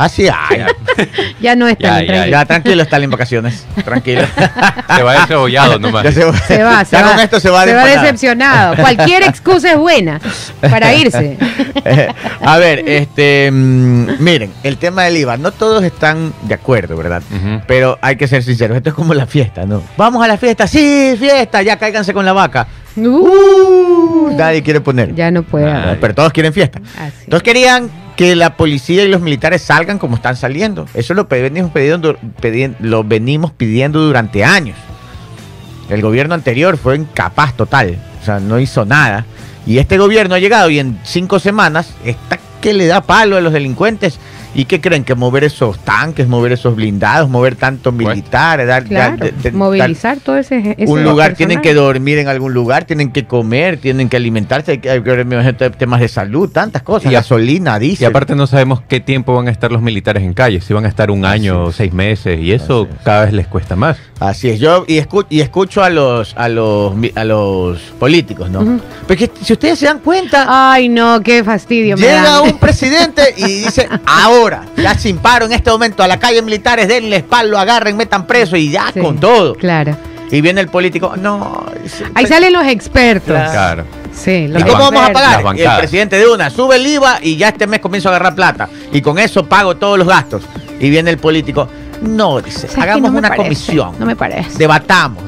[0.00, 0.64] Ah, sí hay.
[1.40, 3.64] Ya no están Ya, ya, tranquilo, Stalin, vacaciones.
[3.84, 4.22] Tranquilo.
[4.96, 6.04] Se va descebollado nomás.
[6.04, 6.36] Ya se, va.
[6.36, 7.10] Se va, se Ya va.
[7.12, 8.76] con esto se va de se va decepcionado.
[8.76, 10.20] Cualquier excusa es buena
[10.60, 11.36] para irse.
[12.40, 17.22] A ver, este, mm, miren, el tema del IVA, no todos están de acuerdo, ¿verdad?
[17.66, 19.82] Pero hay que ser sinceros, esto es como la fiesta, ¿no?
[19.96, 22.66] Vamos a la fiesta, sí, fiesta, ya cáiganse con la vaca.
[22.96, 25.14] Uh, nadie quiere poner.
[25.14, 25.70] Ya no puede.
[25.70, 26.80] Ah, Pero todos quieren fiesta.
[26.98, 27.24] Así.
[27.24, 30.86] Entonces querían que la policía y los militares salgan como están saliendo.
[30.92, 32.18] Eso lo venimos pidiendo,
[32.80, 34.76] lo venimos pidiendo durante años.
[35.88, 39.24] El gobierno anterior fue incapaz total, o sea, no hizo nada.
[39.68, 43.40] Y este gobierno ha llegado y en cinco semanas está que le da palo a
[43.40, 44.18] los delincuentes.
[44.54, 45.04] ¿Y qué creen?
[45.04, 49.52] Que mover esos tanques, mover esos blindados, mover tantos militares, dar, Claro, dar- de- de-
[49.56, 51.36] movilizar todo ese, ese un lugar, personal.
[51.36, 55.02] tienen que dormir en algún lugar, tienen que comer, tienen que alimentarse, hay que hay
[55.02, 58.08] que temas de salud, tantas cosas, Y gasolina, Y diésel.
[58.08, 60.88] aparte no sabemos qué tiempo van a estar los militares en calle, si van a
[60.88, 62.96] estar un año o seis meses, y eso es.
[63.04, 63.98] cada vez les cuesta más.
[64.18, 68.60] Así es, yo y, escu- y escucho a los a los a los políticos, ¿no?
[68.62, 68.80] Ujú.
[69.06, 71.96] Porque si ustedes se dan cuenta, Ay, no, qué fastidio.
[71.96, 72.42] me llega dan.
[72.42, 74.37] un presidente y dice, ahora,
[74.76, 78.56] ya sin paro en este momento, a la calle militares, denle espaldo, agarren, metan preso
[78.56, 79.54] y ya Sí, con todo.
[79.54, 79.96] Claro.
[80.30, 81.64] Y viene el político, no.
[82.14, 83.34] Ahí salen los expertos.
[83.34, 83.84] Claro.
[84.12, 85.56] Sí, los ¿Y cómo vamos a pagar?
[85.56, 88.34] Y el presidente de una sube el IVA y ya este mes comienzo a agarrar
[88.34, 88.68] plata.
[88.92, 90.42] Y con eso pago todos los gastos.
[90.80, 91.68] Y viene el político.
[92.02, 93.92] No, dice, hagamos No una parece, comisión.
[93.98, 94.58] No me parece.
[94.58, 95.24] Debatamos.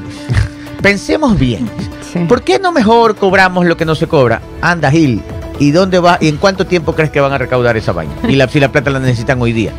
[0.81, 1.69] Pensemos bien.
[2.11, 2.19] Sí.
[2.19, 4.41] ¿Por qué no mejor cobramos lo que no se cobra?
[4.61, 5.21] Anda, Gil.
[5.61, 6.17] ¿Y dónde va?
[6.19, 8.11] ¿Y en cuánto tiempo crees que van a recaudar esa vaina?
[8.27, 9.71] Y la, si la plata la necesitan hoy día.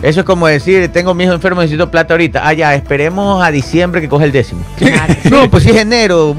[0.00, 2.40] Eso es como decir, tengo mi hijo enfermo, necesito plata ahorita.
[2.42, 4.64] Ah, ya, esperemos a diciembre que coge el décimo.
[4.78, 5.14] Claro.
[5.30, 6.34] No, pues si es enero.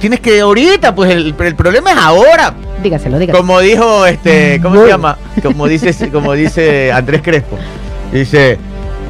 [0.00, 2.52] Tienes que ahorita, pues el, el problema es ahora.
[2.82, 3.38] Dígaselo, dígaselo.
[3.38, 5.18] Como dijo este, ¿cómo se llama?
[5.40, 7.56] Como dice, como dice Andrés Crespo.
[8.12, 8.58] Dice,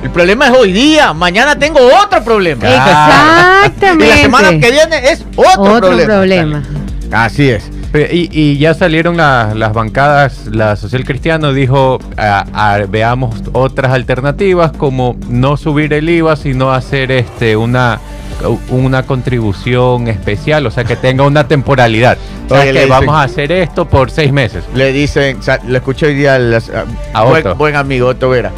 [0.03, 2.69] el problema es hoy día, mañana tengo otro problema.
[2.69, 4.05] Exactamente.
[4.05, 6.15] Y la semana que viene es otro, Otro problema.
[6.15, 6.63] problema.
[7.13, 7.65] Así es.
[7.95, 14.73] Y, y ya salieron la- las bancadas, la Social Cristiano dijo, ah, veamos otras alternativas
[14.73, 17.99] como no subir el IVA, sino hacer este una
[18.71, 22.17] una contribución especial, o sea, que tenga una temporalidad.
[22.47, 24.63] O sea, Oye, que dicen- vamos a hacer esto por seis meses.
[24.75, 27.57] Le dicen, o sea, lo escuché hoy día a, A buen, Otto.
[27.57, 28.53] buen amigo Otto Vera.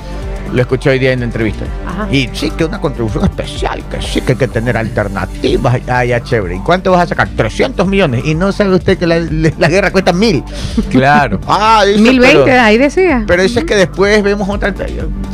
[0.52, 1.64] Lo escuché hoy día en la entrevista.
[2.02, 2.12] Ajá.
[2.14, 5.80] Y sí, que una contribución especial, que sí que hay que tener alternativas.
[5.88, 6.56] Ah, ya, chévere.
[6.56, 7.28] ¿Y cuánto vas a sacar?
[7.36, 8.22] 300 millones.
[8.24, 10.42] Y no sabe usted que la, la guerra cuesta mil.
[10.90, 11.40] Claro.
[11.52, 13.24] Ah, dice, 1020, pero- ahí decía.
[13.26, 14.72] Pero dices que después vemos otra.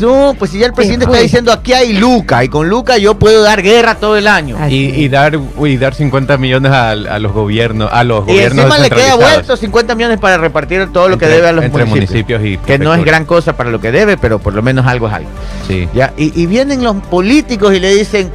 [0.00, 1.22] No, pues si ya el presidente está Después.
[1.30, 4.56] diciendo aquí hay Luca y con Luca yo puedo dar guerra todo el año.
[4.68, 8.64] Y, y dar y dar 50 millones a, a los gobiernos, a los Y gobiernos
[8.66, 11.64] encima le queda vuelto 50 millones para repartir todo lo que Entre- debe a los
[11.64, 12.40] entre municipios.
[12.40, 14.86] municipios y que no es gran cosa para lo que debe, pero por lo menos
[14.86, 15.30] algo es algo.
[15.68, 15.88] Sí.
[15.94, 16.12] ¿ya?
[16.16, 18.30] Y, y vienen los políticos y le dicen,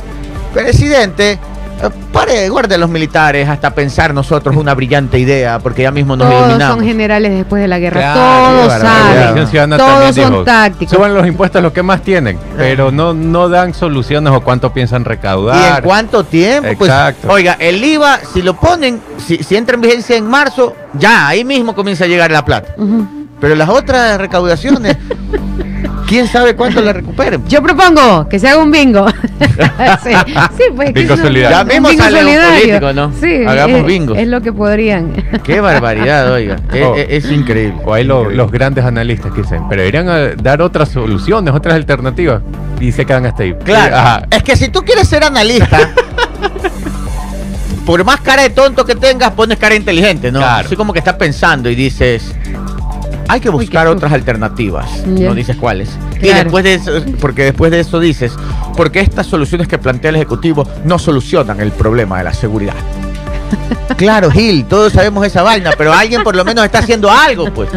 [0.53, 5.89] presidente, eh, pare, guarde a los militares hasta pensar nosotros una brillante idea, porque ya
[5.91, 6.77] mismo nos Todos eliminamos.
[6.77, 7.99] son generales después de la guerra.
[8.13, 9.77] Claro, Todos saben.
[9.77, 10.95] Todos son dijo, tácticos.
[10.95, 14.71] Suban los impuestos a los que más tienen, pero no, no dan soluciones o cuánto
[14.71, 15.79] piensan ¿Y recaudar.
[15.79, 16.69] en cuánto tiempo?
[16.77, 17.27] Pues, Exacto.
[17.27, 21.43] oiga, el IVA, si lo ponen, si, si entra en vigencia en marzo, ya, ahí
[21.43, 22.75] mismo comienza a llegar la plata.
[23.39, 24.95] Pero las otras recaudaciones,
[26.11, 27.41] ¿quién sabe cuánto la recuperen?
[27.47, 29.07] Yo propongo que se haga un bingo.
[30.03, 30.09] sí,
[30.57, 30.93] sí, pues.
[30.93, 31.57] Bingo que es un- solidario.
[31.57, 32.59] Ya un mismo bingo sale un solidario.
[32.59, 33.11] político, ¿no?
[33.19, 34.17] Sí, Hagamos es, bingos.
[34.17, 35.13] Es lo que podrían.
[35.43, 36.57] Qué barbaridad, oiga.
[36.73, 36.95] Es, Oh.
[36.95, 37.81] es- es increíble.
[37.85, 38.35] O lo- Increíble.
[38.35, 42.41] los grandes analistas que dicen, pero deberían eh, dar otras soluciones, otras alternativas,
[42.81, 43.53] y se quedan hasta ahí.
[43.63, 43.95] Claro.
[43.95, 44.27] Ajá.
[44.29, 45.79] Es que si tú quieres ser analista,
[47.85, 50.39] por más cara de tonto que tengas, pones cara inteligente, ¿no?
[50.39, 50.65] Claro.
[50.67, 52.33] Así como que estás pensando y dices,
[53.31, 54.89] hay que buscar otras alternativas.
[55.15, 55.29] Ya.
[55.29, 55.89] No dices cuáles.
[56.21, 58.33] Y después de eso, porque después de eso dices,
[58.75, 62.75] porque estas soluciones que plantea el Ejecutivo no solucionan el problema de la seguridad.
[63.97, 67.69] Claro, Gil, todos sabemos esa vaina, pero alguien por lo menos está haciendo algo, pues.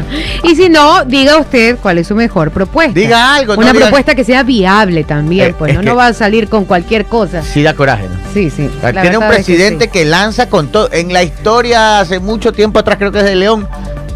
[0.43, 2.95] Y si no, diga usted cuál es su mejor propuesta.
[2.99, 5.77] Diga algo, no Una diga- propuesta que sea viable también, Eh, pues.
[5.77, 7.43] es No, va a salir con cualquier cosa.
[7.43, 8.17] Sí da coraje, ¿no?
[8.33, 8.71] Sí, sí.
[8.83, 9.91] La tiene un verdad es que presidente sí.
[9.91, 10.89] que, lanza con todo.
[10.93, 13.69] En la historia, hace mucho tiempo atrás, creo que es de León,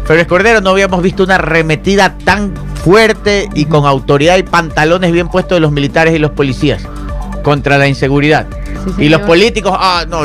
[0.09, 5.27] Férez Cordero, no habíamos visto una arremetida tan fuerte y con autoridad y pantalones bien
[5.27, 6.81] puestos de los militares y los policías
[7.43, 8.47] contra la inseguridad.
[8.97, 10.21] Sí, y los políticos, ah, no,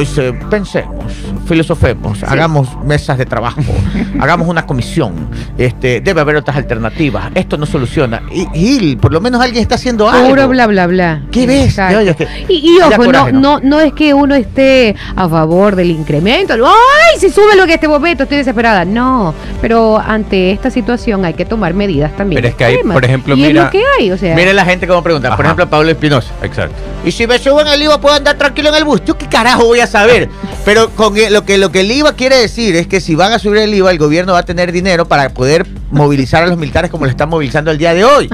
[0.49, 1.04] pensemos,
[1.47, 3.61] filosofemos, hagamos mesas de trabajo,
[4.21, 8.23] hagamos una comisión, este, debe haber otras alternativas, esto no soluciona.
[8.33, 10.29] Y Gil, por lo menos alguien está haciendo algo.
[10.31, 11.23] Puro bla, bla, bla.
[11.31, 11.67] ¿Qué ves?
[11.67, 11.99] Exacto.
[11.99, 13.61] Oye, es que- Y, y ojo, coraje, no, ¿no?
[13.63, 16.55] no, es que uno esté a favor del incremento.
[16.55, 18.23] ¡Ay, si sube lo que este momento!
[18.25, 18.85] Estoy desesperada.
[18.85, 22.39] No, pero ante esta situación hay que tomar medidas también.
[22.39, 24.35] Pero es que hay, por ejemplo, y es mira- lo que hay, o sea.
[24.35, 26.33] Mire la gente como pregunta, por ejemplo, Pablo Espinosa.
[26.43, 26.75] Exacto.
[27.05, 29.03] Y si me suben el IVA, puedo andar tranquilo en el bus.
[29.05, 30.29] ¿Yo qué carajo voy a saber?
[30.65, 33.39] Pero con lo que, lo que el IVA quiere decir es que si van a
[33.39, 36.91] subir el IVA, el gobierno va a tener dinero para poder movilizar a los militares
[36.91, 38.31] como lo están movilizando el día de hoy.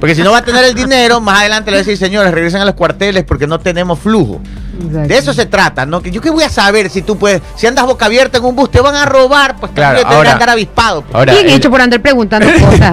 [0.00, 2.32] Porque si no va a tener el dinero, más adelante le va a decir, señores,
[2.32, 4.40] regresen a los cuarteles porque no tenemos flujo.
[4.86, 5.08] Exacto.
[5.08, 6.00] De eso se trata, ¿no?
[6.02, 8.54] Que yo qué voy a saber si tú puedes, si andas boca abierta en un
[8.56, 11.02] bus, te van a robar, pues Claro, tendrás ahora- que andar avispado.
[11.02, 11.14] pues.
[11.14, 12.92] Ahora, Bien el- hecho por andar preguntando cosas.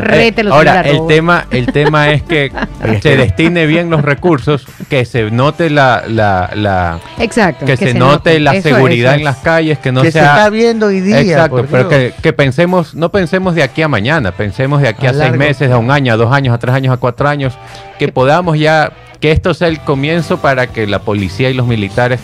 [0.00, 2.52] rete, lo Ahora, se la el tema, el tema es que
[3.02, 7.64] se destine bien los recursos, que se note la, la, la- Exacto.
[7.66, 9.42] que, se, note la Eso, seguridad eso en las es.
[9.42, 11.20] calles, que no que se sea está viendo hoy día.
[11.20, 15.10] Exacto, pero que, que pensemos, no pensemos de aquí a mañana, pensemos de aquí a,
[15.10, 17.28] A seis largo meses, a un año, a dos años, a tres años, a cuatro
[17.28, 17.54] años,
[17.98, 18.90] que podamos ya,
[19.22, 22.20] que esto sea el comienzo para que la policía y los militares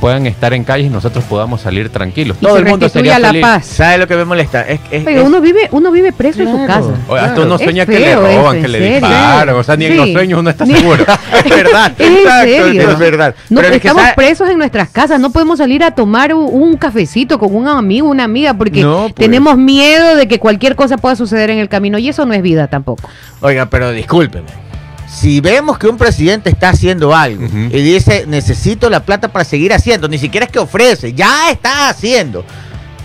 [0.00, 2.36] puedan estar en calles y nosotros podamos salir tranquilos.
[2.40, 3.42] Y Todo se el mundo sería la feliz.
[3.42, 3.64] paz.
[3.66, 4.62] ¿Sabes lo que me molesta?
[4.62, 6.90] Es, es- es- uno vive, uno vive preso en su casa.
[7.08, 7.42] O hasta Claro.
[7.44, 8.94] uno Es sueña que le feo eso, roban, en que le serio.
[9.08, 10.12] disparan, o sea, ni en los Sí.
[10.12, 11.04] sueños uno está Ni- seguro.
[11.44, 11.92] es verdad.
[11.98, 12.90] Es en exacto, serio.
[12.90, 13.34] Es verdad.
[13.50, 16.34] No, Pero es que estamos sabe- presos en nuestras casas, no podemos salir a tomar
[16.34, 19.14] un, un cafecito con un amigo, una amiga, porque No, pues.
[19.14, 22.42] tenemos miedo de que cualquier cosa pueda suceder en el camino y eso no es
[22.42, 23.08] vida tampoco.
[23.40, 24.63] Oiga, pero discúlpeme.
[25.08, 29.72] Si vemos que un presidente está haciendo algo y dice necesito la plata para seguir
[29.72, 32.44] haciendo, ni siquiera es que ofrece, ya está haciendo.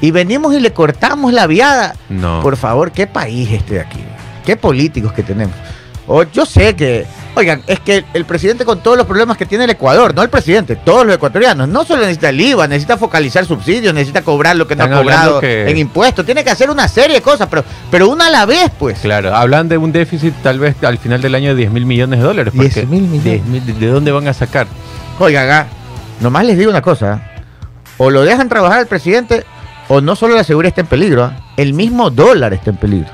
[0.01, 1.95] Y venimos y le cortamos la viada.
[2.07, 2.41] No.
[2.41, 3.99] Por favor, ¿qué país este de aquí?
[4.45, 5.55] ¿Qué políticos que tenemos?
[6.07, 9.63] O yo sé que, oigan, es que el presidente con todos los problemas que tiene
[9.63, 13.45] el Ecuador, no el presidente, todos los ecuatorianos, no solo necesita el IVA, necesita focalizar
[13.45, 16.69] subsidios, necesita cobrar lo que no Están ha cobrado que- en impuestos, tiene que hacer
[16.69, 18.99] una serie de cosas, pero, pero una a la vez, pues.
[18.99, 22.19] Claro, hablan de un déficit tal vez al final del año de 10 mil millones
[22.19, 22.53] de dólares.
[22.53, 23.23] 10 porque mil millones.
[23.23, 24.67] 10 mil, ¿De dónde van a sacar?
[25.19, 25.65] Oigan, ah,
[26.19, 27.13] nomás les digo una cosa.
[27.13, 27.41] ¿ah?
[27.97, 29.43] O lo dejan trabajar al presidente,
[29.87, 31.37] o no solo la seguridad está en peligro, ¿ah?
[31.57, 33.09] el mismo dólar está en peligro.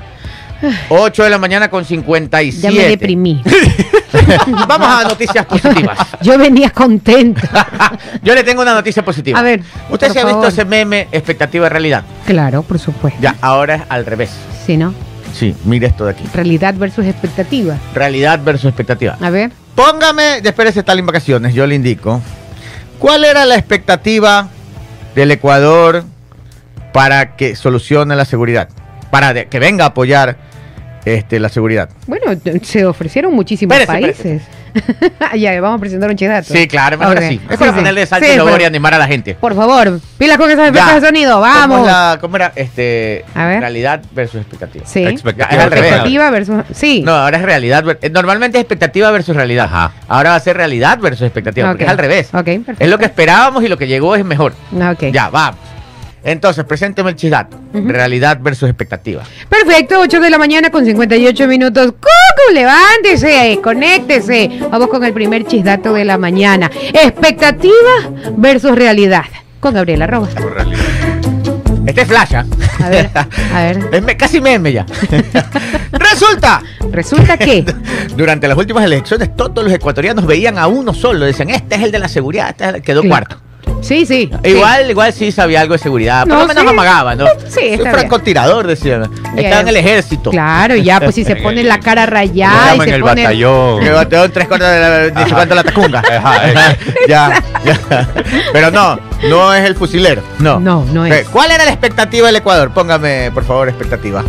[0.88, 2.60] 8 de la mañana con 57.
[2.74, 3.42] Ya me deprimí.
[4.68, 5.98] Vamos a noticias positivas.
[6.22, 7.98] Yo venía contenta.
[8.22, 9.38] Yo le tengo una noticia positiva.
[9.38, 12.04] A ver, Usted se ha visto ese meme expectativa realidad.
[12.26, 13.18] Claro, por supuesto.
[13.20, 14.30] Ya, ahora es al revés.
[14.64, 14.94] Sí, ¿no?
[15.32, 16.24] Sí, mire esto de aquí.
[16.32, 17.76] Realidad versus expectativa.
[17.94, 19.16] Realidad versus expectativa.
[19.20, 19.52] A ver.
[19.74, 22.22] Póngame, después de estar en vacaciones, yo le indico.
[22.98, 24.48] ¿Cuál era la expectativa
[25.14, 26.04] del Ecuador
[26.94, 28.70] para que solucione la seguridad?
[29.10, 30.38] Para que venga a apoyar
[31.06, 31.88] este, la seguridad.
[32.06, 32.24] Bueno,
[32.62, 34.42] se ofrecieron muchísimos países.
[35.38, 36.52] ya, vamos a presentar un chidato.
[36.52, 37.22] Sí, claro, mejor Ok.
[37.24, 37.34] así.
[37.36, 37.76] Es Sí, para sí.
[37.78, 39.34] ponerle salto Sí, y sabor pero- y animar a la gente.
[39.34, 40.68] Por favor, pilas con esos Ya.
[40.68, 41.86] efectos de sonido, ¿Cómo, vamos.
[41.86, 42.52] la- cómo era?
[42.56, 43.60] Este, A ver.
[43.60, 44.84] Realidad versus expectativa.
[44.86, 45.02] Sí.
[45.06, 45.86] Expectativa Ya, es al revés.
[45.92, 46.56] expectativa versus.
[46.74, 47.02] Sí.
[47.06, 47.84] No, ahora es realidad.
[48.02, 49.64] eh, Normalmente es expectativa versus realidad.
[49.66, 49.92] Ajá.
[50.08, 51.68] Ahora va a ser realidad versus expectativa.
[51.68, 51.88] porque Ok.
[51.88, 52.28] es al revés.
[52.34, 52.84] Ok, perfecto.
[52.84, 54.52] Es lo que esperábamos y lo que llegó es mejor.
[54.74, 55.04] Ok.
[55.12, 55.58] Ya, vamos.
[56.26, 57.56] Entonces, presénteme el chidato.
[57.72, 57.88] Ujú.
[57.88, 59.22] Realidad versus expectativa.
[59.48, 61.92] Perfecto, 8 de la mañana con 58 minutos.
[61.92, 62.52] ¡Cucu!
[62.52, 64.50] Levántese, conéctese.
[64.70, 66.68] Vamos con el primer chisdato de la mañana.
[66.92, 67.72] Expectativa
[68.36, 69.24] versus realidad.
[69.60, 70.34] Con Gabriela Rojas.
[71.86, 72.34] Este es Flash.
[72.34, 72.44] ¿ah?
[72.84, 73.78] A ver, a ver.
[74.10, 74.84] Es casi meme ya.
[75.92, 76.60] Resulta.
[76.90, 77.64] Resulta que.
[78.16, 81.24] Durante las últimas elecciones, todos los ecuatorianos veían a uno solo.
[81.24, 82.50] Decían, este es el de la seguridad.
[82.50, 82.82] Este es el...
[82.82, 83.08] Quedó Sí.
[83.08, 83.40] cuarto.
[83.82, 84.30] Sí, sí.
[84.42, 86.20] Igual, igual sí sabía algo de seguridad.
[86.22, 86.68] Por No, lo menos sí.
[86.68, 87.26] amagaba, ¿no?
[87.46, 89.10] Sí, Soy está francotirador, decían.
[89.36, 90.30] Estaba en el ejército.
[90.30, 93.22] Claro, ya, pues si se pone la cara rayada y en se el pone.
[93.22, 93.80] batallón.
[93.86, 95.98] Que bateó en tres cuartos de la, la tacunga.
[96.00, 96.42] Ajá,
[97.08, 98.08] ya, ya.
[98.52, 100.22] Pero no, no es el fusilero.
[100.38, 100.58] No.
[100.58, 101.28] No, no es.
[101.28, 102.70] ¿Cuál era la expectativa del Ecuador?
[102.72, 104.24] Póngame, por favor, expectativa.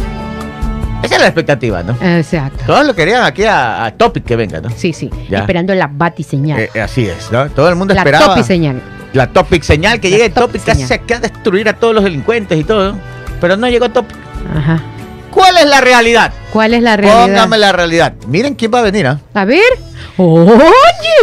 [1.18, 1.98] Es la expectativa, ¿no?
[2.02, 2.64] Exacto.
[2.68, 4.70] Todos lo querían aquí a, a Topic que venga, ¿no?
[4.76, 5.10] Sí, sí.
[5.30, 5.40] Ya.
[5.40, 6.60] Esperando la batiseñal.
[6.60, 7.50] Eh, eh, así es, ¿no?
[7.50, 8.28] Todo el mundo la esperaba.
[8.36, 8.82] topiseñal.
[9.14, 10.88] La Topic señal, que La llegue Topic Topic, casi señal.
[11.00, 12.92] se queda a destruir a todos los delincuentes y todo.
[12.94, 13.00] ¿no?
[13.42, 14.16] Pero no llegó Topic.
[14.56, 14.80] Ajá.
[15.32, 16.32] ¿Cuál es la realidad?
[16.52, 17.26] ¿Cuál es la realidad?
[17.26, 18.14] Póngame la realidad.
[18.28, 19.20] Miren quién va a venir, ¿ah?
[19.34, 19.62] A ver.
[20.18, 20.64] Oye,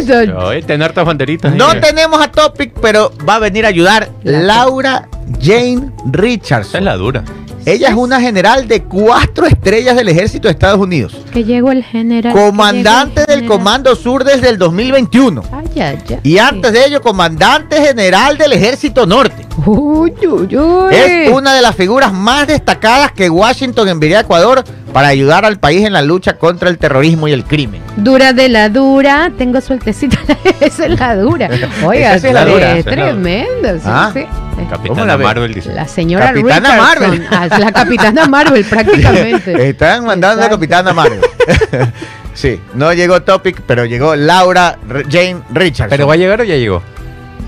[0.07, 1.53] don- Oye, tener hartas banderitas.
[1.55, 1.81] No eh.
[1.81, 5.09] tenemos a Topic, pero va a venir a ayudar La Laura
[5.41, 6.79] Jane Esa Richardson.
[6.81, 7.25] es la dura.
[7.67, 11.17] Ella es una general de cuatro estrellas del ejército de Estados Unidos.
[11.33, 12.33] que llegó el general.
[12.33, 13.47] Comandante del.
[13.47, 15.43] Comando Sur desde el 2021.
[15.51, 16.19] Ay, ay, ay.
[16.23, 19.44] Y antes de ello, comandante general del Ejército Norte.
[19.67, 20.95] Uy, uy, uy.
[20.95, 25.59] Es una de las figuras más destacadas que Washington enviaría a Ecuador para ayudar al
[25.61, 27.81] país en la lucha contra el terrorismo y el crimen.
[27.97, 30.19] Dura de la dura, tengo sueltecita.
[30.61, 31.49] Esa es la dura.
[31.85, 32.75] Oiga, Esa es la dura.
[32.75, 33.75] la- tremendo.
[33.77, 34.11] sí, Ah.
[34.13, 34.21] sí.
[34.21, 35.25] Eh, ¿Cómo Capitana la ve?
[35.25, 35.73] Marvel dice.
[35.75, 36.79] La señora Capitana Richardson.
[37.11, 37.27] Marvel.
[37.31, 39.69] Ah, la capitana Marvel, prácticamente.
[39.69, 40.57] Están mandando a Exacto.
[40.57, 41.21] Capitana Marvel.
[42.35, 45.91] sí, no llegó Topic, pero llegó Laura R- Jane Richardson.
[45.91, 46.83] ¿Pero va a llegar o ya llegó?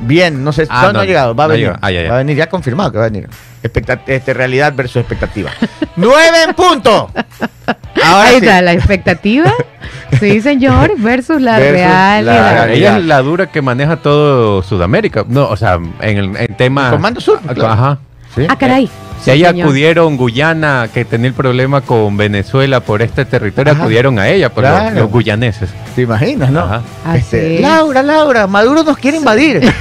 [0.02, 1.72] Bien, no sé, Ah, no, ha llegado, va a no venir.
[1.80, 2.08] Ah, ya, ya.
[2.10, 3.28] Va a venir, ya confirmado que va a venir.
[3.62, 5.50] Expecta- este, realidad versus expectativa.
[5.96, 7.10] ¡Nueve en punto!
[8.04, 8.44] Ahora Ahí sí.
[8.46, 9.52] está, la expectativa.
[10.20, 12.22] Sí, señor, versus la Versus realidad.
[12.22, 12.98] la Ella realidad.
[12.98, 15.24] es la dura que maneja todo Sudamérica.
[15.26, 16.86] No, o sea, en el en tema.
[16.86, 17.72] El Comando Sur, Ah, claro.
[17.72, 17.98] Ajá.
[18.34, 18.46] Sí.
[18.48, 18.88] Ah, caray.
[19.22, 19.66] Si ahí señor.
[19.66, 23.82] acudieron Guyana, que tenía el problema con Venezuela por este territorio, Ajá.
[23.82, 25.00] acudieron a ella, por los- Claro.
[25.00, 25.70] los, guyaneses.
[25.96, 26.82] ¿Te imaginas, no?
[27.14, 27.58] Este.
[27.60, 29.60] Laura, Laura, Maduro nos quiere invadir.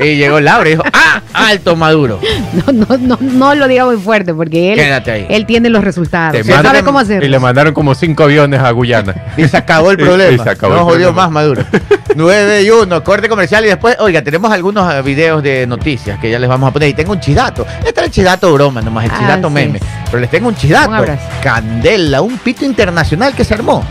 [0.00, 1.20] Eh, y llegó Laura y dijo, ¡ah!
[1.32, 2.20] ¡Alto Maduro!
[2.52, 5.26] No, no, no, no lo diga muy fuerte porque él, Quédate ahí.
[5.28, 6.32] él tiene los resultados.
[6.32, 7.24] Te Él mandan- sabe cómo hacerlo.
[7.24, 9.14] Y le mandaron como cinco aviones a Guyana.
[9.36, 10.30] Y se acabó el Y- problema.
[10.32, 11.22] y se acabó no el jodió problema.
[11.22, 11.64] más Maduro.
[12.14, 16.30] 9 y 1, corte comercial y después, oiga, tenemos algunos eh, videos de noticias que
[16.30, 16.88] ya les vamos a poner.
[16.88, 17.66] Y tengo un chidato.
[17.84, 19.80] Este es el chidato broma nomás, el chidato Así meme.
[20.06, 20.90] Pero les tengo un chidato.
[20.90, 21.18] Un.
[21.42, 23.84] Candela, un pito internacional que se armó.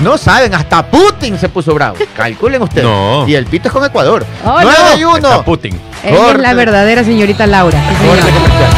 [0.00, 1.96] No saben, hasta Putin se puso bravo.
[2.16, 2.84] Calculen ustedes.
[2.84, 3.26] No.
[3.28, 4.24] Y el pito es con Ecuador.
[4.44, 4.98] Oh, 9 no.
[4.98, 5.16] y 1.
[5.16, 5.78] Está Putin.
[6.04, 7.78] Ella es la verdadera señorita Laura.
[7.78, 8.70] Sí, Corte comercial.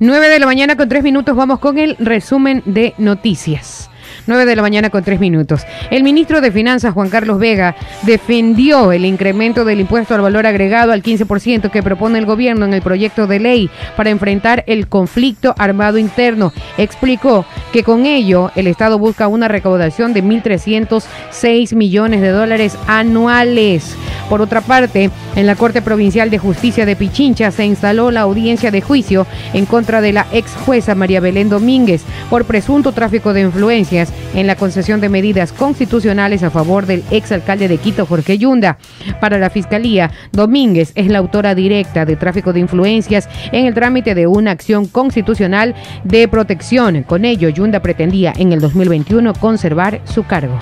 [0.00, 3.90] 9 de la mañana con 3 minutos vamos con el resumen de noticias.
[4.28, 5.62] 9 de la mañana con 3 minutos.
[5.90, 10.92] El ministro de Finanzas, Juan Carlos Vega, defendió el incremento del impuesto al valor agregado
[10.92, 15.54] al 15% que propone el gobierno en el proyecto de ley para enfrentar el conflicto
[15.58, 16.52] armado interno.
[16.76, 23.96] Explicó que con ello el Estado busca una recaudación de 1.306 millones de dólares anuales.
[24.28, 28.70] Por otra parte, en la Corte Provincial de Justicia de Pichincha se instaló la audiencia
[28.70, 33.40] de juicio en contra de la ex jueza María Belén Domínguez por presunto tráfico de
[33.40, 38.38] influencias en la concesión de medidas constitucionales a favor del ex alcalde de Quito, Jorge
[38.38, 38.78] Yunda.
[39.20, 44.14] Para la Fiscalía, Domínguez es la autora directa de tráfico de influencias en el trámite
[44.14, 47.02] de una acción constitucional de protección.
[47.02, 50.58] Con ello, Yunda pretendía en el 2021 conservar su cargo.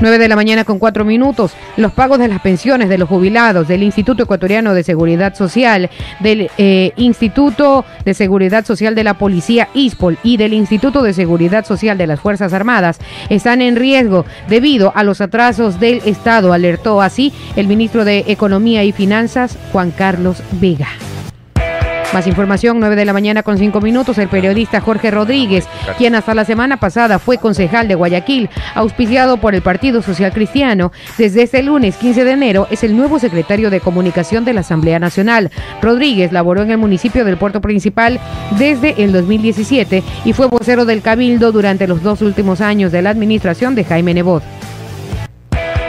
[0.00, 1.52] 9 de la mañana con 4 minutos.
[1.76, 6.50] Los pagos de las pensiones de los jubilados del Instituto Ecuatoriano de Seguridad Social, del
[6.58, 11.98] eh, Instituto de Seguridad Social de la Policía ISPOL y del Instituto de Seguridad Social
[11.98, 17.32] de las Fuerzas Armadas están en riesgo debido a los atrasos del Estado, alertó así
[17.56, 20.88] el ministro de Economía y Finanzas, Juan Carlos Vega.
[22.12, 24.16] Más información, 9 de la mañana con 5 minutos.
[24.16, 25.68] El periodista Jorge Rodríguez,
[25.98, 30.90] quien hasta la semana pasada fue concejal de Guayaquil, auspiciado por el Partido Social Cristiano,
[31.18, 34.98] desde este lunes 15 de enero es el nuevo secretario de Comunicación de la Asamblea
[34.98, 35.50] Nacional.
[35.82, 38.18] Rodríguez laboró en el municipio del Puerto Principal
[38.58, 43.10] desde el 2017 y fue vocero del Cabildo durante los dos últimos años de la
[43.10, 44.42] administración de Jaime Nebot.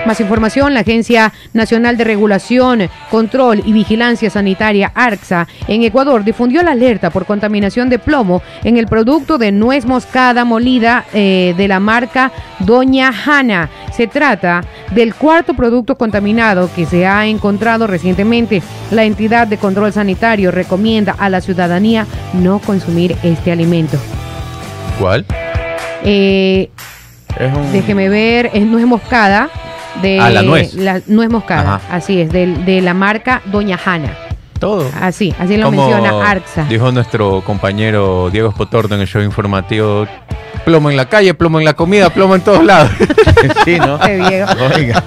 [0.06, 6.64] Más información, la Agencia Nacional de Regulación, Control y Vigilancia Sanitaria, ARCSA, en Ecuador difundió
[6.64, 11.68] la alerta por contaminación de plomo en el producto de nuez moscada molida eh, de
[11.68, 13.70] la marca Doña Hanna.
[13.92, 18.64] Se trata del cuarto producto contaminado que se ha encontrado recientemente.
[18.90, 23.98] La entidad de control sanitario recomienda a la ciudadanía no consumir este alimento.
[25.00, 25.26] ¿Cuál?
[26.04, 26.70] Eh,
[27.38, 29.50] Es un- Déjeme ver, es nuez moscada.
[30.02, 30.74] De Ah, la nuez.
[30.76, 31.96] La nuez moscada, Ajá.
[31.96, 34.14] así es, de, de la marca Doña Hanna.
[34.60, 34.90] Todo.
[35.00, 36.66] Así, así lo Como menciona ARCSA.
[36.66, 40.06] Dijo nuestro compañero Diego Spotorno en el show informativo:
[40.66, 42.92] plomo en la calle, plomo en la comida, plomo en todos lados.
[43.64, 43.98] Sí, ¿no?
[44.00, 44.48] Diego.
[44.76, 45.02] Oiga,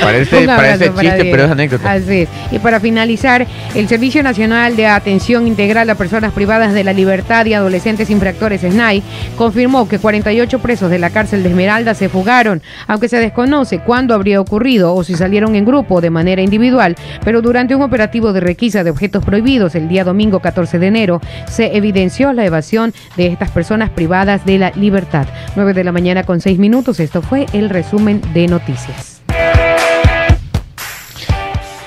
[0.00, 1.30] parece, parece chiste, Diego.
[1.30, 1.92] pero es anécdota.
[1.92, 2.28] Así es.
[2.50, 7.46] Y para finalizar, el Servicio Nacional de Atención Integral a Personas Privadas de la Libertad
[7.46, 9.02] y Adolescentes Infractores, SNAI,
[9.36, 14.12] confirmó que 48 presos de la cárcel de Esmeralda se fugaron, aunque se desconoce cuándo
[14.14, 18.32] habría ocurrido o si salieron en grupo o de manera individual, pero durante un operativo
[18.32, 22.92] de requisa de objetos prohibidos el día domingo 14 de enero, se evidenció la evasión
[23.16, 25.26] de estas personas privadas de la libertad.
[25.56, 29.22] 9 de la mañana con 6 minutos, esto fue el resumen de noticias.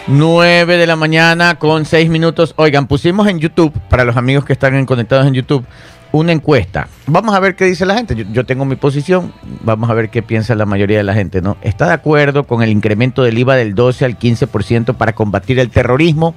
[0.07, 2.53] 9 de la mañana con 6 minutos.
[2.57, 5.65] Oigan, pusimos en YouTube, para los amigos que están conectados en YouTube,
[6.11, 6.87] una encuesta.
[7.07, 8.15] Vamos a ver qué dice la gente.
[8.15, 9.31] Yo, yo tengo mi posición,
[9.63, 11.55] vamos a ver qué piensa la mayoría de la gente, ¿no?
[11.61, 15.69] ¿Está de acuerdo con el incremento del IVA del 12 al 15% para combatir el
[15.69, 16.35] terrorismo?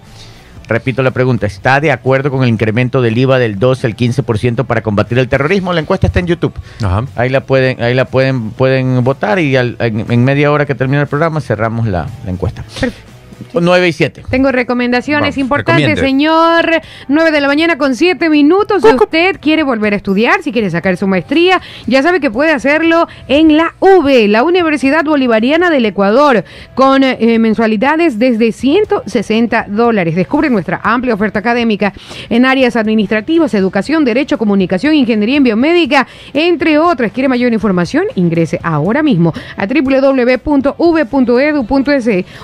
[0.66, 4.64] Repito la pregunta, ¿está de acuerdo con el incremento del IVA del 12 al 15%
[4.64, 5.72] para combatir el terrorismo?
[5.72, 6.55] La encuesta está en YouTube.
[6.83, 7.05] Ajá.
[7.16, 10.74] Ahí la pueden, ahí la pueden, pueden votar y al- en, en media hora que
[10.74, 12.64] termine el programa cerramos la, la encuesta.
[13.53, 14.25] 9 y 7.
[14.31, 16.09] Tengo recomendaciones Vamos, importantes, recomiende.
[16.09, 16.81] señor.
[17.09, 18.83] 9 de la mañana con 7 minutos.
[18.83, 22.53] Si usted quiere volver a estudiar, si quiere sacar su maestría, ya sabe que puede
[22.53, 26.44] hacerlo en la UB, la Universidad Bolivariana del Ecuador,
[26.75, 30.14] con eh, mensualidades desde 160 dólares.
[30.14, 31.92] Descubre nuestra amplia oferta académica
[32.29, 37.12] en áreas administrativas, educación, derecho, comunicación, ingeniería en biomédica, entre otras.
[37.12, 38.05] ¿Quiere mayor información?
[38.14, 40.75] Ingrese ahora mismo a www.v.edu.es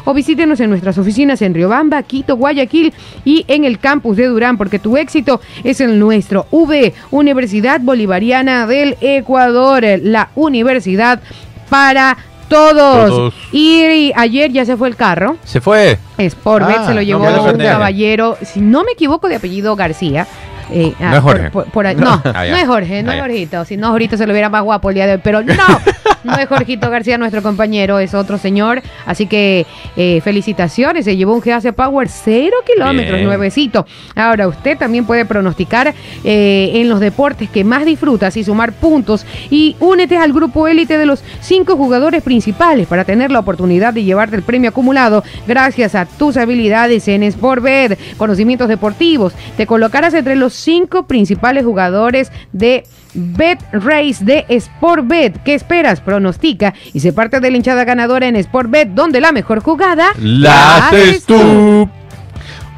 [0.05, 4.56] o visítenos en nuestras oficinas en Riobamba, Quito, Guayaquil y en el campus de Durán,
[4.56, 6.46] porque tu éxito es el nuestro.
[6.50, 11.20] V, Universidad Bolivariana del Ecuador, la universidad
[11.68, 12.16] para
[12.48, 13.10] Todos.
[13.10, 13.34] Todos.
[13.52, 15.36] Y ayer ya se fue el carro.
[15.44, 15.98] Se fue.
[16.18, 19.76] Sportbet Ah, se lo no, llevó lo un caballero, si no me equivoco, de apellido
[19.76, 20.26] García.
[20.72, 21.50] Eh, No es Jorge.
[21.50, 23.20] por- por- por ahí- no, Ah, no es Jorge, no Ah, es.
[23.20, 23.64] Jorgito.
[23.64, 25.20] Si no, Jorgito se lo hubiera más guapo el día de hoy.
[25.22, 25.54] Pero no,
[26.24, 28.83] no es Jorgito García, nuestro compañero, es otro señor.
[29.06, 31.04] Así que eh, felicitaciones.
[31.04, 33.26] Se llevó un GAC Power cero kilómetros, Bien.
[33.26, 33.87] nuevecito.
[34.14, 39.24] Ahora, usted también puede pronosticar eh, en los deportes que más disfrutas y sumar puntos.
[39.50, 44.04] Y únete al grupo élite de los cinco jugadores principales para tener la oportunidad de
[44.04, 49.33] llevarte el premio acumulado gracias a tus habilidades en Sportbet, conocimientos deportivos.
[49.56, 55.42] Te colocarás entre los cinco principales jugadores de Bet Race de Sportbet.
[55.42, 56.01] ¿Qué esperas?
[56.01, 60.88] Pronostica y se parte de la hinchada ganadora en Sportbet, donde la mejor jugada La
[60.88, 61.88] haces tú.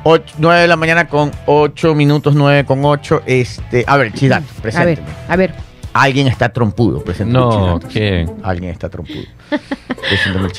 [0.04, 3.22] 9 de la mañana con 8 minutos, 9 con 8.
[3.26, 5.54] Este, a ver, Chidato, A ver, a ver.
[5.94, 7.80] Alguien está trompudo, presénteme el No.
[7.92, 8.30] ¿quién?
[8.42, 9.24] Alguien está trompudo.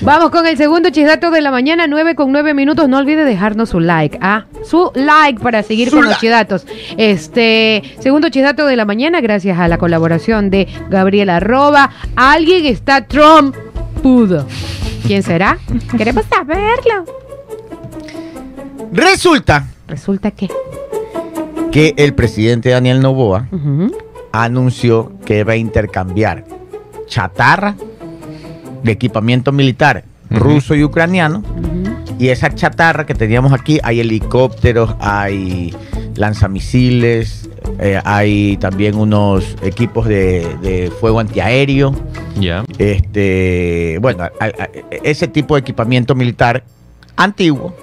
[0.01, 2.87] Vamos con el segundo chisdato de la mañana, 9 con 9 minutos.
[2.87, 4.45] No olvide dejarnos su like, ¿ah?
[4.63, 6.21] Su like para seguir Su con los like.
[6.21, 6.65] chidatos.
[6.97, 11.89] Este, segundo chisdato de la mañana, gracias a la colaboración de Gabriela Arroba.
[12.15, 14.45] Alguien está trompudo.
[15.07, 15.57] ¿Quién será?
[15.97, 17.05] Queremos saberlo.
[18.91, 20.49] Resulta Resulta que.
[21.71, 23.47] que el presidente Daniel Novoa.
[24.33, 26.43] Anunció que va a intercambiar
[27.07, 27.75] chatarra
[28.83, 31.43] de equipamiento militar ruso y ucraniano.
[32.19, 35.73] Y esa chatarra que teníamos aquí, hay helicópteros, hay
[36.15, 41.93] lanzamisiles, eh, hay también unos equipos de, de fuego antiaéreo.
[42.79, 44.69] Este, bueno, a- a-
[45.03, 46.63] ese tipo de equipamiento militar
[47.15, 47.75] antiguo.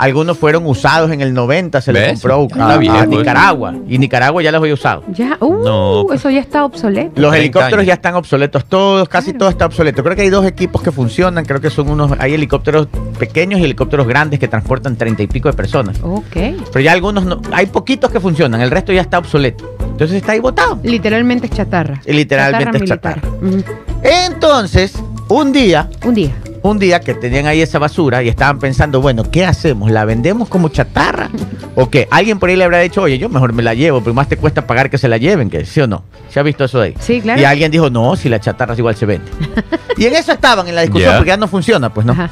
[0.00, 2.12] Algunos fueron usados en el 90, se le ¿Ves?
[2.12, 2.74] compró Está a,
[3.04, 3.06] ¿eh?
[3.06, 3.74] Nicaragua.
[3.88, 5.04] Y Nicaragua ya los había usado.
[5.12, 6.12] Ya, uh, No.
[6.14, 7.20] eso ya está obsoleto.
[7.20, 7.86] Los 30 helicópteros años.
[7.86, 9.38] ya están obsoletos todos, casi Claro.
[9.40, 10.02] todo está obsoleto.
[10.02, 12.88] Creo que hay dos equipos que funcionan, creo que son unos, hay helicópteros
[13.18, 15.98] pequeños y helicópteros grandes que transportan treinta y pico de personas.
[16.02, 16.24] Ok.
[16.72, 19.76] Pero ya algunos no, hay poquitos que funcionan, el resto ya está obsoleto.
[19.80, 20.78] Entonces está ahí botado.
[20.82, 22.00] Literalmente es chatarra.
[22.06, 23.20] Y literalmente es militar.
[23.20, 23.28] chatarra.
[23.42, 23.62] Ujú.
[24.02, 24.94] Entonces,
[25.28, 26.32] un día, Un día.
[26.62, 29.90] Un día que tenían ahí esa basura y estaban pensando, bueno, ¿qué hacemos?
[29.90, 31.30] ¿La vendemos como chatarra?
[31.74, 32.06] ¿O qué?
[32.10, 34.36] Alguien por ahí le habrá dicho, oye, yo mejor me la llevo, pero más te
[34.36, 36.04] cuesta pagar que se la lleven, que sí o no.
[36.28, 36.94] ¿Se ha visto eso de ahí?
[37.00, 37.40] Sí, claro.
[37.40, 39.30] Y alguien dijo, no, si la chatarra igual se vende.
[39.96, 42.12] y en eso estaban en la discusión, porque ya no funciona, pues no.
[42.12, 42.30] Ajá.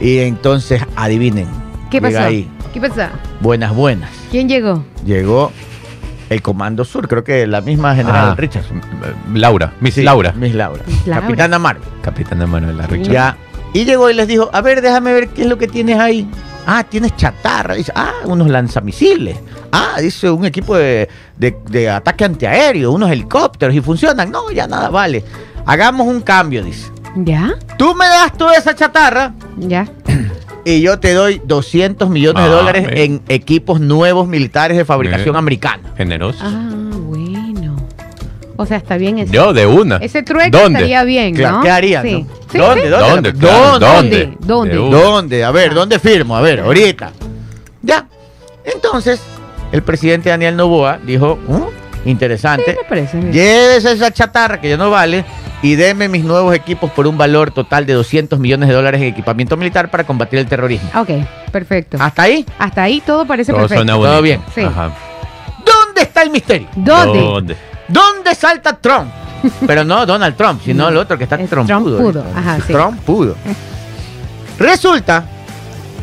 [0.00, 1.46] Y entonces, adivinen.
[1.90, 2.28] ¿Qué llega pasó?
[2.28, 3.02] ahí, ¿Qué pasó?
[3.40, 4.10] buenas, buenas.
[4.30, 4.84] ¿Quién llegó?
[5.04, 5.50] Llegó
[6.28, 8.34] el Comando Sur, creo que la misma General Ah.
[8.36, 8.80] Richardson.
[9.34, 10.32] Laura, Miss Sí, Laura.
[10.36, 10.82] Miss Laura.
[10.86, 11.22] Miss Laura.
[11.22, 11.82] Capitana Marvel.
[12.02, 13.12] Capitana Manuela Richard.
[13.12, 13.36] Ya.
[13.76, 16.26] Y llegó y les dijo, a ver, déjame ver qué es lo que tienes ahí.
[16.66, 17.74] Ah, tienes chatarra.
[17.74, 19.36] Dice, ah, unos lanzamisiles.
[19.72, 24.30] Ah, dice, un equipo de, de- de ataque antiaéreo, unos helicópteros y funcionan.
[24.30, 25.22] No, ya nada vale.
[25.66, 26.90] Hagamos un cambio, dice.
[27.16, 27.54] ¿Ya?
[27.78, 29.88] Tú me das toda esa chatarra ¿Ya?
[30.64, 35.36] y yo te doy 200 millones de Ah, dólares en equipos nuevos militares de fabricación
[35.36, 35.82] americana.
[35.96, 36.40] Generoso.
[36.42, 37.05] Ah, bueno.
[38.56, 39.32] O sea, está bien ese.
[39.32, 39.96] Yo, de una.
[39.96, 40.78] Ese trueque ¿Dónde?
[40.78, 41.62] estaría bien, Claro, ¿no?
[41.62, 42.02] ¿Qué harían?
[42.04, 42.12] Sí.
[42.22, 42.28] no?
[42.52, 42.82] Sí, ¿Dónde?
[42.82, 42.88] sí.
[42.88, 43.08] ¿Dónde?
[43.10, 43.32] ¿Dónde?
[43.34, 44.24] Claro, ¿Dónde?
[44.26, 44.36] ¿Dónde?
[44.40, 44.74] ¿Dónde?
[44.74, 44.98] De una.
[44.98, 45.44] ¿Dónde?
[45.44, 46.36] A ver, ¿dónde firmo?
[46.36, 47.12] A ver, ahorita.
[47.82, 48.06] Ya.
[48.64, 49.20] Entonces,
[49.72, 53.32] el presidente Daniel Novoa dijo, "Mm, interesante, Sí, me parece bien.
[53.32, 55.24] llévese esa chatarra que ya no vale
[55.62, 59.08] y deme mis nuevos equipos por un valor total de 200 millones de dólares en
[59.08, 60.88] equipamiento militar para combatir el terrorismo.
[61.00, 61.10] Ok,
[61.52, 61.96] perfecto.
[62.00, 62.44] ¿Hasta ahí?
[62.58, 63.84] Hasta ahí todo parece Todo perfecto.
[63.84, 64.40] suena Todo bien.
[64.54, 64.62] Sí.
[64.62, 64.90] Ajá.
[65.64, 66.68] ¿Dónde está el misterio?
[66.76, 67.18] ¿Dónde?
[67.20, 67.56] ¿Dónde?
[67.88, 69.10] ¿Dónde salta Trump?
[69.66, 71.98] Pero no Donald Trump, sino el otro que está Es trompudo.
[71.98, 72.38] trompudo, ahorita.
[72.38, 72.72] ajá, sí.
[72.72, 73.36] Trompudo.
[74.58, 75.24] Resulta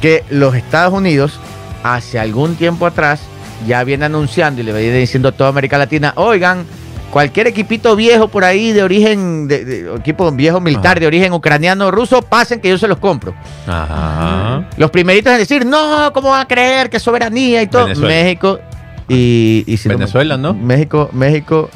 [0.01, 1.39] que los Estados Unidos,
[1.83, 3.21] hace algún tiempo atrás,
[3.67, 6.65] ya viene anunciando y le viene diciendo a toda América Latina, oigan,
[7.11, 10.99] cualquier equipito viejo por ahí de origen, de, de- equipo viejo militar Ajá.
[11.01, 13.33] de origen ucraniano o ruso, pasen que yo se los compro.
[13.67, 14.67] Ajá.
[14.77, 17.85] Los primeritos en decir, no, ¿cómo van a creer que soberanía y todo?
[17.85, 18.07] Venezuela.
[18.15, 18.59] México
[19.07, 19.63] y...
[19.67, 20.53] y si me- Venezuela, ¿no?
[20.53, 21.69] México, México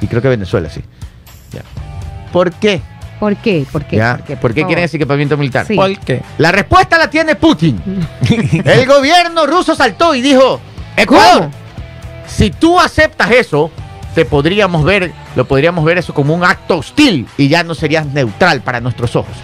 [0.00, 0.80] y creo que Venezuela, sí.
[1.52, 1.62] Ya.
[2.32, 2.80] ¿Por qué?
[3.20, 3.64] ¿Por qué?
[3.70, 3.96] ¿Por qué?
[3.96, 4.16] Ya.
[4.16, 5.64] ¿Por qué, ¿Por quieren ese equipamiento militar?
[5.66, 5.76] Sí.
[5.76, 6.22] ¿Cuál qué?
[6.38, 7.80] La respuesta la tiene Putin.
[8.64, 10.60] El gobierno ruso saltó y dijo,
[10.96, 11.50] Ecuador, ¿Cómo?
[12.26, 13.70] si tú aceptas eso,
[14.14, 18.06] te podríamos ver, lo podríamos ver eso como un acto hostil y ya no serías
[18.06, 19.34] neutral para nuestros ojos.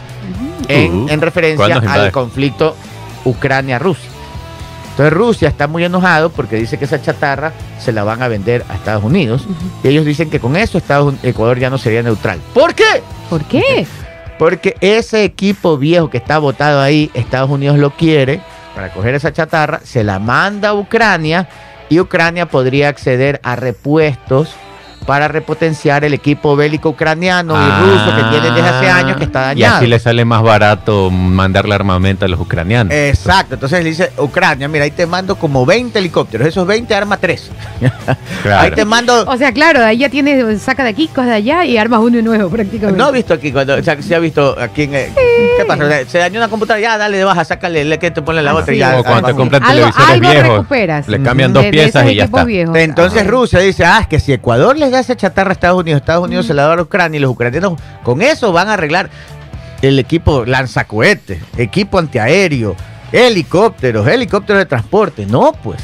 [0.67, 2.75] En, Uh, en referencia ¿cuándo se al conflicto
[3.25, 4.11] Ucrania-Rusia.
[4.99, 8.65] Entonces Rusia está muy enojado porque dice que esa chatarra se la van a vender
[8.69, 9.47] a Estados Unidos.
[9.85, 12.41] Y ellos dicen que con eso Estados, Ecuador ya no sería neutral.
[12.53, 13.05] ¿Por qué?
[13.31, 13.87] ¿Por qué?
[14.41, 18.41] Porque ese equipo viejo que está botado ahí, Estados Unidos lo quiere
[18.75, 21.49] para coger esa chatarra, se la manda a Ucrania
[21.89, 24.57] y Ucrania podría acceder a repuestos
[25.09, 27.81] para repotenciar el equipo bélico ucraniano Ah.
[27.81, 29.77] y ruso que tienen desde hace años que está Y dañado.
[29.79, 32.93] así le sale más barato mandarle armamento a los ucranianos.
[32.93, 37.17] Exacto, entonces le dice Ucrania, mira, ahí te mando como 20 helicópteros, esos 20 arma
[37.17, 37.51] 3.
[38.43, 38.61] Claro.
[38.63, 39.25] Ahí te mando...
[39.27, 42.21] O sea, claro, ahí ya tienes, saca de aquí, cosas de allá y armas uno
[42.23, 42.97] nuevo prácticamente.
[42.99, 45.13] No ha visto aquí cuando o sea, se ha visto aquí en eh,
[45.59, 45.85] ¿Qué pasa?
[46.07, 48.55] Se dañó una computadora, ya dale de baja, sácale, le que te pone la Ah,
[48.55, 48.81] otra y sí.
[48.81, 48.99] ya.
[49.01, 51.09] o cuando te compran Algo- televisores algo viejos, recuperas.
[51.09, 52.45] le cambian dos De- piezas y ya está.
[52.45, 52.77] viejos.
[52.77, 53.29] Entonces Ah.
[53.31, 56.25] Rusia dice, ah, es que si Ecuador les da esa chatarra a Estados Unidos, Estados
[56.25, 59.11] Unidos se la da a Ucrania y los ucranianos con eso van a arreglar
[59.83, 62.75] el equipo lanzacohetes, equipo antiaéreo,
[63.13, 65.27] helicópteros, helicópteros de transporte.
[65.27, 65.81] No, pues.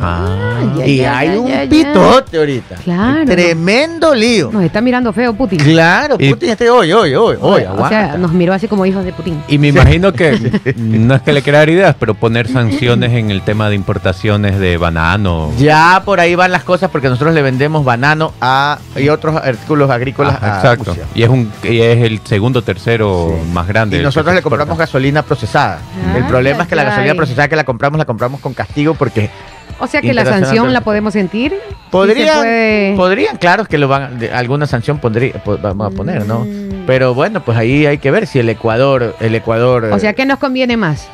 [0.00, 1.70] Ah, ya, y ya, hay ya, un ya, ya.
[1.70, 2.76] pitote ahorita.
[2.76, 3.24] Claro.
[3.26, 4.50] Tremendo lío.
[4.52, 5.58] Nos está mirando feo Putin.
[5.58, 9.04] Claro, Y- Putin este hoy, hoy, hoy, hoy, o sea, nos miró así como hijos
[9.04, 9.42] de Putin.
[9.48, 13.30] Y me imagino que no es que le quiera dar ideas, pero poner sanciones en
[13.30, 15.50] el tema de importaciones de banano.
[15.58, 19.90] Ya por ahí van las cosas porque nosotros le vendemos banano a, y otros artículos
[19.90, 20.90] agrícolas Ah, a exacto.
[20.92, 21.04] Rusia.
[21.14, 23.52] Y es un y es el segundo tercero Sí.
[23.52, 23.98] más grande.
[23.98, 25.78] Y nosotros le compramos gasolina procesada.
[26.06, 28.94] Ah, el problema es que la gasolina procesada que la compramos, la compramos con castigo
[28.94, 29.30] porque
[29.78, 31.52] O sea que la sanción la podemos sentir.
[31.52, 35.92] Sí podrían, se puede- podrían, claro que lo van, de- alguna sanción pondría, po- vamos
[35.92, 36.40] a poner, ¿no?
[36.40, 36.84] Mm.
[36.86, 40.14] Pero bueno, pues ahí hay que ver si el Ecuador, el Ecuador, O sea eh,
[40.14, 41.08] que nos conviene más.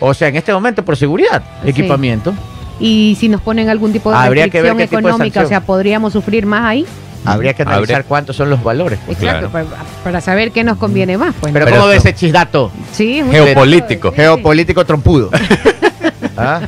[0.00, 1.70] o sea, en este momento por seguridad, Sí.
[1.70, 2.34] equipamiento,
[2.80, 5.46] Y si nos ponen algún tipo de Habría que ver restricción qué de económica, o
[5.46, 6.84] sea, podríamos sufrir más ahí.
[7.24, 8.98] habría que analizar Habría- cuántos son los valores.
[9.06, 9.18] pues.
[9.22, 9.68] Exacto, Claro.
[9.68, 11.32] para, para saber qué nos conviene más.
[11.40, 12.72] Pues, Pero, Pero ¿cómo ves ese chisdato?
[12.92, 14.10] sí, Geopolítico.
[14.10, 14.16] Sí.
[14.16, 15.30] Geopolítico trompudo.
[16.36, 16.60] ¿Ah?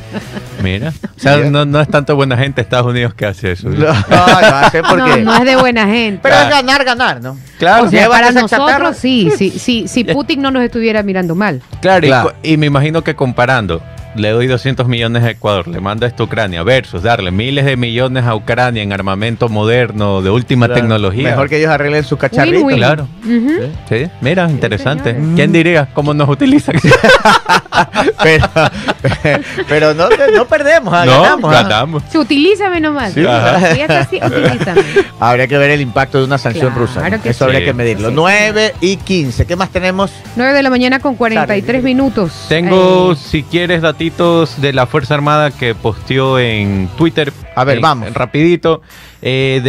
[0.65, 0.93] Mira.
[1.15, 1.49] O sea, Mira.
[1.51, 3.69] no, no es tanto buena gente Estados Unidos que hace eso.
[3.69, 6.19] No, no sé por No, no es de buena gente.
[6.23, 6.49] Pero Claro.
[6.49, 7.37] es ganar, ganar, ¿no?
[7.59, 8.93] Claro, o sea, para nosotros chatarra.
[8.93, 11.61] sí, sí, sí, si Putin no nos estuviera mirando mal.
[11.81, 13.81] Claro, Y, me imagino que comparando,
[14.15, 17.75] le doy 200 millones a Ecuador, le mando esto a Ucrania, versus darle miles de
[17.77, 20.81] millones a Ucrania en armamento moderno, de última Claro.
[20.81, 21.29] tecnología.
[21.29, 22.57] Mejor que ellos arreglen su cacharrito.
[22.57, 22.77] Win-win.
[22.77, 23.07] Claro.
[23.89, 25.15] Sí, mira, interesante.
[25.35, 26.75] ¿Quién diría cómo nos utilizan?
[28.23, 28.45] pero,
[29.67, 31.53] pero no, no perdemos, ah, no, ganamos.
[31.53, 31.63] ah.
[31.63, 32.03] ganamos.
[32.09, 33.13] Se utilízame nomás.
[33.13, 33.25] Sí.
[33.25, 33.73] Ajá.
[33.73, 34.81] Si es así, utilízame.
[35.19, 37.07] Habría que ver el impacto de una sanción Claro rusa.
[37.07, 37.43] Eso sí.
[37.43, 38.09] habría que medirlo.
[38.09, 39.45] Sí, 9 y 15.
[39.45, 40.11] ¿Qué más tenemos?
[40.35, 42.45] 9 de la mañana con 43 minutos.
[42.47, 47.33] Tengo, Eh, si quieres, datitos de la Fuerza Armada que posteó en Twitter.
[47.55, 48.13] A ver, En- vamos.
[48.13, 48.81] Rapidito.
[49.21, 49.61] Eh,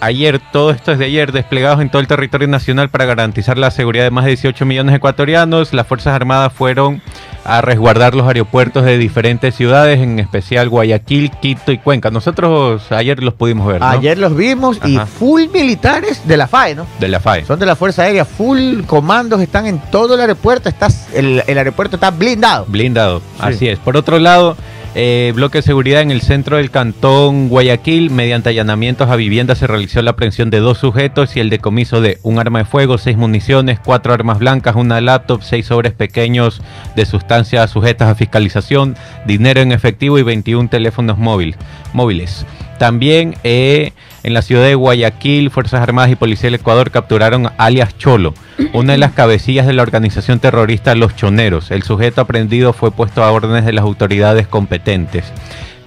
[0.00, 3.70] ayer, todo esto es de ayer, desplegados en todo el territorio nacional para garantizar la
[3.70, 5.72] seguridad de más de 18 millones de ecuatorianos.
[5.72, 7.00] Las Fuerzas Armadas fueron
[7.44, 12.10] a resguardar los aeropuertos de diferentes ciudades, en especial Guayaquil, Quito y Cuenca.
[12.10, 13.86] Nosotros ayer los pudimos ver, ¿no?
[13.86, 16.86] Ayer los vimos y full militares de la FAE, ¿no?
[16.98, 17.44] De la FAE.
[17.44, 20.68] Son de la Fuerza Aérea, full comandos están en todo el aeropuerto.
[20.68, 22.66] Está, el, el aeropuerto está blindado.
[22.68, 23.78] Blindado, así es.
[23.78, 24.56] Por otro lado,
[24.94, 29.66] eh, bloque de seguridad en el centro del cantón Guayaquil, mediante allanamientos a viviendas se
[29.66, 33.16] realizó la aprehensión de dos sujetos y el decomiso de un arma de fuego, seis
[33.16, 36.60] municiones, cuatro armas blancas, una laptop, seis sobres pequeños
[36.96, 41.54] de sustancias sujetas a fiscalización, dinero en efectivo y 21 teléfonos móvil-
[41.92, 42.44] móviles.
[42.78, 47.96] También eh, en la ciudad de Guayaquil, Fuerzas Armadas y Policía del Ecuador capturaron alias
[47.96, 48.34] Cholo,
[48.72, 51.70] una de las cabecillas de la organización terrorista Los Choneros.
[51.70, 55.24] El sujeto aprendido fue puesto a órdenes de las autoridades competentes.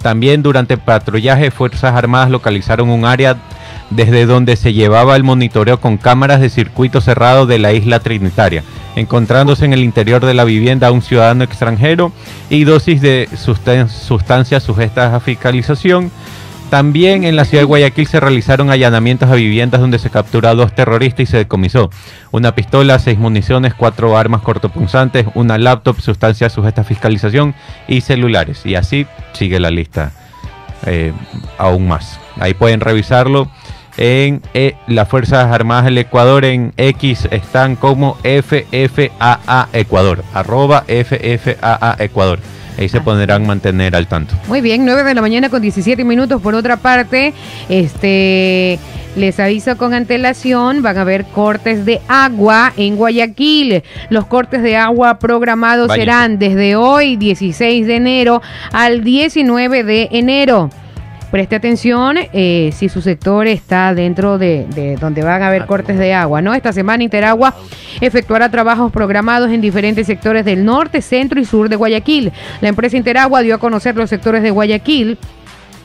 [0.02, 3.36] También durante patrullaje, Fuerzas Armadas localizaron un área
[3.90, 8.64] desde donde se llevaba el monitoreo con cámaras de circuito cerrado de la isla Trinitaria,
[8.96, 12.12] encontrándose en el interior de la vivienda a un ciudadano extranjero
[12.50, 16.10] y dosis de sustan- sustancias sujetas a fiscalización.
[16.70, 20.54] También en la ciudad de Guayaquil se realizaron allanamientos a viviendas donde se capturó a
[20.54, 21.90] dos terroristas y se decomisó
[22.32, 27.54] una pistola, seis municiones, cuatro armas cortopunzantes, una laptop, sustancias sujetas a fiscalización
[27.86, 28.66] y celulares.
[28.66, 30.12] Y así sigue la lista
[30.86, 31.12] eh,
[31.58, 32.18] aún más.
[32.40, 33.48] Ahí pueden revisarlo.
[33.96, 41.96] En eh, las Fuerzas Armadas del Ecuador en X están como FFAA Ecuador, arroba FFAA
[42.00, 42.40] Ecuador.
[42.78, 44.34] Ahí se podrán mantener al tanto.
[44.48, 46.42] Muy bien, 9 de la mañana con 17 minutos.
[46.42, 47.32] Por otra parte,
[47.68, 48.78] este
[49.16, 53.82] les aviso con antelación, van a haber cortes de agua en Guayaquil.
[54.10, 56.00] Los cortes de agua programados Váyase.
[56.00, 60.70] serán desde hoy, 16 de enero, al 19 de enero.
[61.34, 65.98] Preste atención eh, si su sector está dentro de, de donde van a haber cortes
[65.98, 66.54] de agua, ¿no?
[66.54, 67.56] Esta semana Interagua
[68.00, 72.30] efectuará trabajos programados en diferentes sectores del norte, centro y sur de Guayaquil.
[72.60, 75.18] La empresa Interagua dio a conocer los sectores de Guayaquil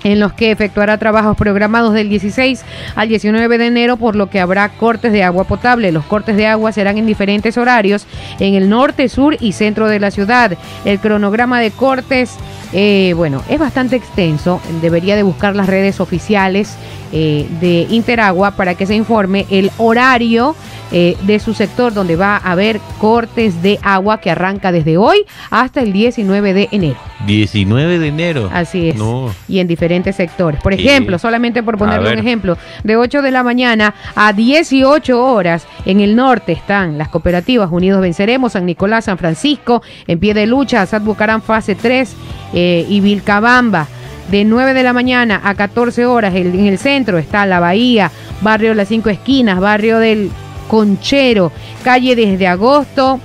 [0.03, 2.63] en los que efectuará trabajos programados del 16
[2.95, 5.91] al 19 de enero, por lo que habrá cortes de agua potable.
[5.91, 8.05] Los cortes de agua serán en diferentes horarios
[8.39, 10.57] en el norte, sur y centro de la ciudad.
[10.85, 12.35] El cronograma de cortes,
[12.73, 14.61] eh, bueno, es bastante extenso.
[14.81, 16.77] Debería de buscar las redes oficiales
[17.12, 20.55] eh, de Interagua para que se informe el horario
[20.91, 25.24] eh, de su sector donde va a haber cortes de agua que arranca desde hoy
[25.51, 26.97] hasta el 19 de enero.
[27.28, 28.49] 19 de enero.
[28.51, 28.95] Así es.
[28.95, 29.30] No.
[29.47, 30.60] Y en diferentes sectores.
[30.62, 35.68] Por ejemplo, solamente por ponerle un ejemplo, de 8 de la mañana a 18 horas
[35.86, 40.47] en el norte están las cooperativas Unidos Venceremos, San Nicolás, San Francisco, en pie de
[40.47, 42.16] lucha, Asad Bucarán fase 3
[42.53, 43.88] eh, y Vilcabamba.
[44.32, 48.11] De 9 de la mañana a 14 horas en el centro está La Bahía,
[48.41, 50.30] barrio Las Cinco Esquinas, barrio del
[50.67, 51.51] Conchero,
[51.84, 53.19] calle desde agosto,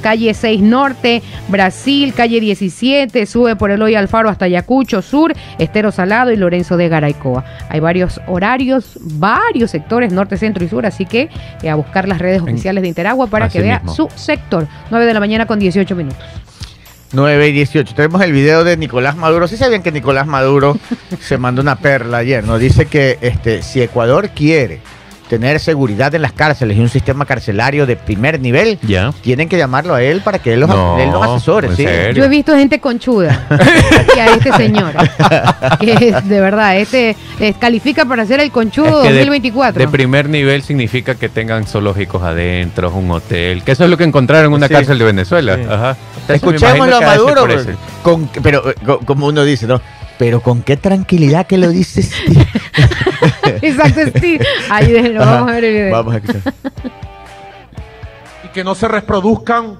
[0.00, 6.32] calle 6 Norte, Brasil, calle 17, sube por Eloy Alfaro hasta Ayacucho Sur, Estero Salado
[6.32, 7.44] y Lorenzo de Garaycoa.
[7.68, 11.28] Hay varios horarios, varios sectores, norte, centro y sur, así que
[11.62, 13.94] eh, a buscar las redes oficiales de Interagua para Así que vea mismo.
[13.94, 14.66] su sector.
[14.90, 16.18] 9 de la mañana con 18 minutos.
[17.12, 17.94] 9 y 18.
[17.94, 19.46] Tenemos el video de Nicolás Maduro.
[19.48, 20.76] ¿Sí sabían que Nicolás Maduro
[21.20, 22.44] se mandó una perla ayer?
[22.44, 22.58] ¿no?
[22.58, 24.80] Dice que este, si Ecuador quiere
[25.28, 29.12] tener seguridad en las cárceles y un sistema carcelario de primer nivel, Ya.
[29.22, 31.70] tienen que llamarlo a él para que él los, No, él los asesore.
[32.14, 33.46] Yo he visto gente conchuda
[34.14, 34.92] y a este señor,
[35.80, 37.16] que es, de verdad, este
[37.58, 39.78] califica para ser el conchudo Es que de- 2024.
[39.80, 44.04] De, primer nivel significa que tengan zoológicos adentro, un hotel, que eso es lo que
[44.04, 44.74] encontraron en una Sí.
[44.74, 45.56] cárcel de Venezuela.
[45.56, 45.62] Sí.
[45.70, 45.96] Ajá.
[46.28, 47.44] Escuchémoslo a Maduro.
[47.46, 47.74] pero ese.
[48.02, 48.62] con- pero
[49.04, 49.80] como uno dice, ¿no?
[50.18, 52.12] Pero con qué tranquilidad que lo dices.
[53.62, 54.38] Exacto, sí.
[54.70, 55.92] Ahí déjenlo, vamos a ver el video.
[55.92, 56.54] Vamos a escuchar.
[58.44, 59.78] y que no se reproduzcan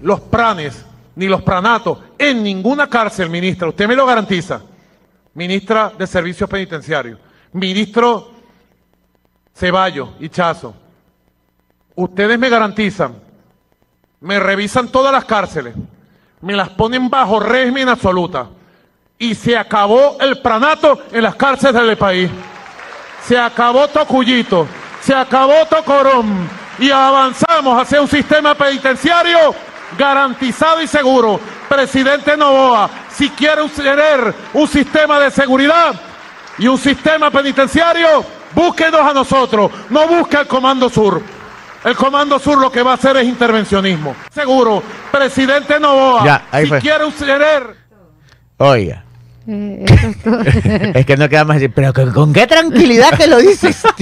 [0.00, 0.84] los pranes
[1.16, 3.68] ni los pranatos en ninguna cárcel, ministra.
[3.68, 4.60] Usted me lo garantiza.
[5.34, 7.18] Ministra de Servicios Penitenciarios.
[7.52, 8.32] Ministro
[9.54, 10.74] Ceballos y Chazo.
[11.94, 13.14] Ustedes me garantizan,
[14.24, 15.74] me revisan todas las cárceles,
[16.40, 18.46] me las ponen bajo régimen absoluta.
[19.18, 22.30] Y se acabó el pranato en las cárceles del país.
[23.22, 24.66] Se acabó Tocuyito,
[25.00, 26.48] se acabó Tocorón
[26.78, 29.54] y avanzamos hacia un sistema penitenciario
[29.96, 31.38] garantizado y seguro.
[31.68, 35.94] Presidente Novoa, si quiere tener un sistema de seguridad
[36.56, 41.22] y un sistema penitenciario, búsquenos a nosotros, no busque al Comando Sur.
[41.84, 44.16] El Comando Sur lo que va a hacer es intervencionismo.
[44.32, 44.82] Seguro,
[45.12, 46.80] presidente Novoa, Ya, ahí si fue.
[46.80, 47.76] quiere tener
[48.56, 49.03] Oiga.
[49.46, 50.40] Eh, eso es todo.
[50.94, 53.82] Es que no queda más decir, pero con, con qué tranquilidad que lo dices.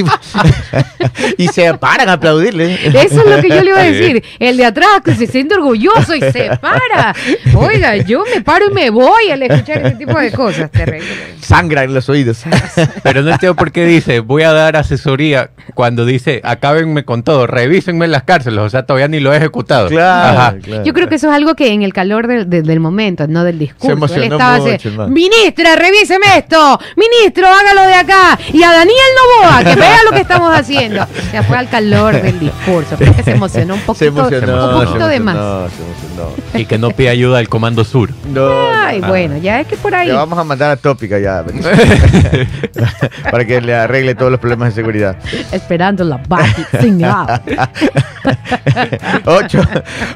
[1.38, 2.74] Y se paran a aplaudirle.
[2.86, 4.22] Eso es lo que yo le iba a decir.
[4.38, 7.14] El de atrás que se siente orgulloso y se para.
[7.54, 10.70] Oiga, yo me paro y me voy al escuchar ese tipo de cosas.
[10.70, 11.06] Terrible.
[11.40, 12.42] Sangra en los oídos.
[13.02, 17.46] Pero no entiendo por qué dice, voy a dar asesoría cuando dice, acábenme con todo,
[17.46, 19.88] revísenme las cárceles, o sea, todavía ni lo he ejecutado.
[19.88, 20.58] Claro.
[20.84, 23.44] Yo creo que eso es algo que en el calor del, del- del momento, no
[23.44, 23.86] del discurso.
[23.86, 25.12] Se emocionó Él estaba así, mucho, hermano.
[25.40, 26.78] Ministra, revíseme esto.
[26.96, 28.38] Ministro, hágalo de acá.
[28.52, 28.96] Y a Daniel
[29.40, 31.06] Novoa, que vea lo que estamos haciendo.
[31.32, 32.94] Ya fue al calor del discurso.
[32.96, 34.66] Creo que se emocionó un poquito, Se emocionó.
[34.78, 35.34] un poquito se de más.
[35.34, 36.58] emocionó, se emocionó.
[36.60, 38.10] Y que no pide ayuda al Comando Sur.
[38.26, 39.08] No, Ay, no.
[39.08, 40.08] bueno, ya es que por ahí.
[40.08, 41.42] Le vamos a mandar a Tópica ya.
[43.30, 45.16] para que le arregle todos los problemas de seguridad.
[45.52, 47.40] Esperando la bati sin agua.
[49.24, 49.60] 8,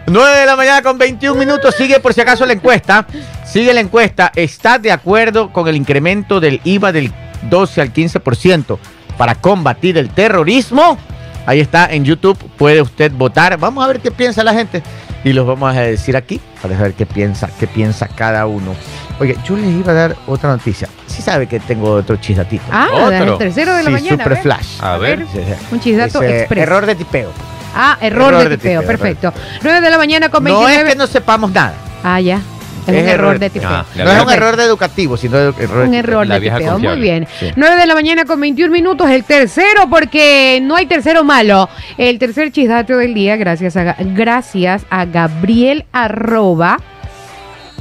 [0.07, 1.75] 9 de la mañana con 21 minutos.
[1.77, 3.07] Sigue por si acaso la encuesta.
[3.47, 4.32] Sigue la encuesta.
[4.34, 8.78] ¿Está de acuerdo con el incremento del IVA del 12 al 15%
[9.16, 10.99] para combatir el terrorismo?
[11.47, 12.36] Ahí está en YouTube.
[12.57, 13.57] Puede usted votar.
[13.59, 14.82] Vamos a ver qué piensa la gente.
[15.24, 18.74] Y los vamos a decir aquí para ver qué piensa, qué piensa cada uno.
[19.18, 20.88] Oye, yo les iba a dar otra noticia.
[21.07, 22.64] Sí sabe que tengo otro chisdatito.
[22.70, 23.32] Ah, Otro.
[23.32, 24.11] el tercero de la Sí, mañana.
[24.24, 24.42] super a ver.
[24.42, 24.66] flash.
[24.80, 25.26] A ver.
[25.72, 26.62] Un chisdato Dice, express.
[26.62, 27.30] Error de tipeo.
[27.74, 29.32] Ah, error, Error de de tipeo, perfecto.
[29.62, 30.82] 9 de la mañana con No 29.
[30.88, 31.74] es que no sepamos nada.
[32.05, 32.40] Ah, ya.
[32.87, 33.26] Es, Es un error.
[33.26, 33.68] error de tipeo.
[33.68, 37.01] Ah, No es un error de educativo, sino de error Un error de tipeo, muy
[37.01, 37.26] bien.
[37.41, 37.51] Sí.
[37.57, 41.68] 9 de la mañana con 21 minutos, el tercero, porque no hay tercero malo.
[41.99, 46.78] El tercer chisdato del día, gracias a, gracias a Gabriel Arroba.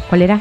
[0.10, 0.40] ¿Cuál era?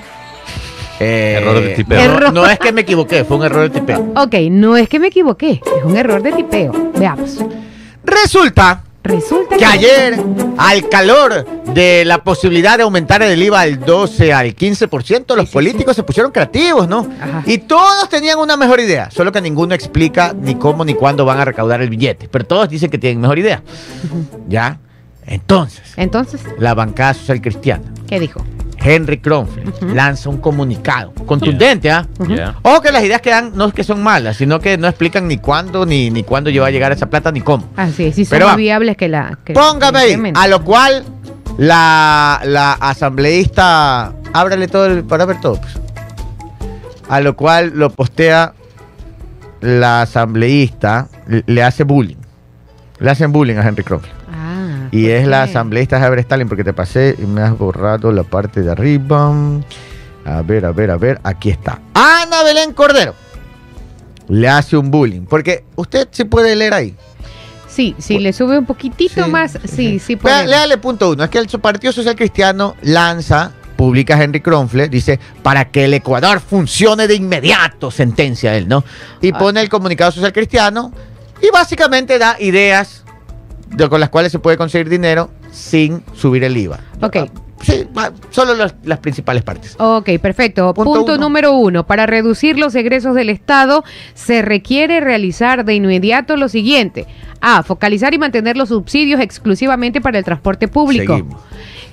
[1.01, 2.21] Eh, Error de tipeo.
[2.21, 4.13] No, no es que me equivoqué, fue un error de tipeo.
[4.17, 6.93] Ok, no es que me equivoqué, es un error de tipeo.
[6.97, 7.45] Veamos.
[8.05, 10.19] Resulta Resulta que ayer,
[10.57, 15.53] al calor de la posibilidad de aumentar el IVA del 12 al 15%, los sí,
[15.53, 17.07] políticos se pusieron creativos, ¿no?
[17.21, 17.43] Ajá.
[17.45, 21.39] Y todos tenían una mejor idea, solo que ninguno explica ni cómo ni cuándo van
[21.39, 22.29] a recaudar el billete.
[22.29, 23.63] Pero todos dicen que tienen mejor idea.
[24.49, 24.79] ¿Ya?
[25.27, 28.45] Entonces, Entonces, la bancada social cristiana ¿qué dijo?
[28.85, 29.65] Henry Kronfle
[29.95, 32.07] lanza un comunicado contundente, ¿ah?
[32.29, 32.55] Ya.
[32.63, 35.27] Ojo que las ideas que dan no es que son malas, sino que no explican
[35.27, 37.65] ni cuándo, ni, ni cuándo lleva a llegar esa plata, ni cómo.
[37.77, 39.39] Así es, sí son Pero más viables que la.
[39.45, 40.33] que- Póngame ahí.
[40.35, 41.03] A lo cual
[41.57, 44.13] la, la asambleísta.
[44.33, 45.57] Ábrale todo el, para ver todo.
[45.61, 45.79] pues.
[47.09, 48.53] A lo cual lo postea
[49.61, 51.09] la asambleísta.
[51.27, 52.17] Le, le hace bullying.
[52.99, 54.11] Le hacen bullying a Henry Kronfle.
[54.33, 54.44] Ah,
[54.97, 55.51] Y ¿por es la qué?
[55.51, 59.33] asambleísta Javier Stalin, porque te pasé y me has borrado la parte de arriba.
[60.25, 61.21] A ver, a ver, a ver.
[61.25, 61.81] Aquí está.
[61.95, 63.15] Ana Belén Cordero.
[64.29, 65.23] Le hace un bullying.
[65.23, 66.95] Porque usted se puede leer ahí.
[67.69, 70.47] Sí, si le sube un poquitito Sí, más, sí, sí Lea- puede.
[70.47, 71.25] Léale punto uno.
[71.25, 76.41] Es que el Partido Social Cristiano lanza, publica Henry Kronfle, dice, para que el Ecuador
[76.41, 78.85] funcione de inmediato, sentencia él, ¿no?
[79.21, 79.39] Y Ah.
[79.39, 80.93] pone el comunicado social cristiano
[81.43, 83.04] y básicamente da ideas
[83.77, 86.81] de- con las cuales se puede conseguir dinero sin subir el IVA.
[87.01, 87.17] Ok.
[87.17, 87.27] Ah,
[87.63, 87.87] Sí,
[88.31, 88.53] solo
[88.83, 89.75] las principales partes.
[89.79, 90.75] Ok, perfecto.
[90.75, 91.23] Punto Punto, uno.
[91.23, 91.87] número uno.
[91.87, 97.07] Para reducir los egresos del Estado, se requiere realizar de inmediato lo siguiente.
[97.41, 97.63] A.
[97.63, 101.15] Focalizar y mantener los subsidios exclusivamente para el transporte público.
[101.17, 101.41] Seguimos.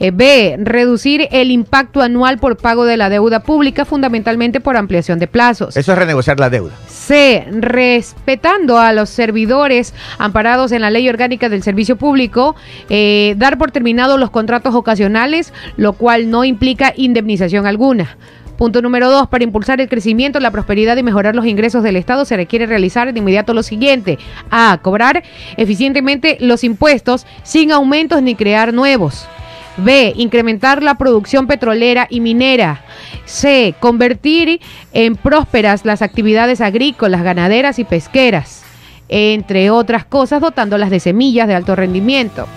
[0.01, 0.57] Eh, B.
[0.57, 5.77] Reducir el impacto anual por pago de la deuda pública, fundamentalmente por ampliación de plazos.
[5.77, 6.73] Eso es renegociar la deuda.
[6.87, 7.45] C.
[7.51, 12.55] Respetando a los servidores amparados en la ley orgánica del servicio público,
[12.89, 18.17] eh, dar por terminados los contratos ocasionales, lo cual no implica indemnización alguna.
[18.57, 22.25] Punto número dos, para impulsar el crecimiento, la prosperidad y mejorar los ingresos del Estado
[22.25, 24.17] se requiere realizar de inmediato lo siguiente.
[24.49, 24.79] A.
[24.81, 25.21] Cobrar
[25.57, 29.27] eficientemente los impuestos sin aumentos ni crear nuevos.
[29.77, 30.13] B.
[30.17, 32.83] Incrementar la producción petrolera y minera.
[33.25, 33.75] C.
[33.79, 34.61] Convertir
[34.93, 38.63] en prósperas las actividades agrícolas, ganaderas y pesqueras.
[39.09, 42.47] Entre otras cosas, dotándolas de semillas de alto rendimiento.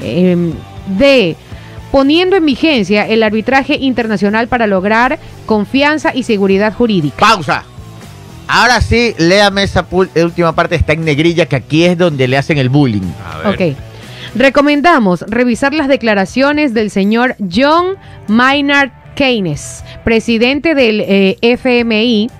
[0.00, 0.52] Em,
[0.98, 1.36] D.
[1.90, 7.16] Poniendo en vigencia el arbitraje internacional para lograr confianza y seguridad jurídica.
[7.18, 7.64] Pausa.
[8.46, 12.56] Ahora sí, léame esa última parte, está en negrilla, que aquí es donde le hacen
[12.58, 13.02] el bullying.
[13.24, 13.72] A ver.
[13.74, 13.87] Ok.
[14.38, 17.96] Recomendamos revisar las declaraciones del señor John
[18.28, 22.30] Maynard Keynes, presidente del eh, FMI.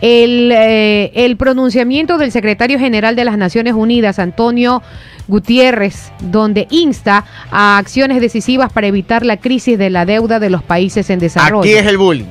[0.00, 4.80] El, eh, el pronunciamiento del secretario general de las Naciones Unidas, Antonio
[5.26, 10.62] Gutiérrez, donde insta a acciones decisivas para evitar la crisis de la deuda de los
[10.62, 11.68] países en desarrollo.
[11.68, 12.26] Aquí es el bullying.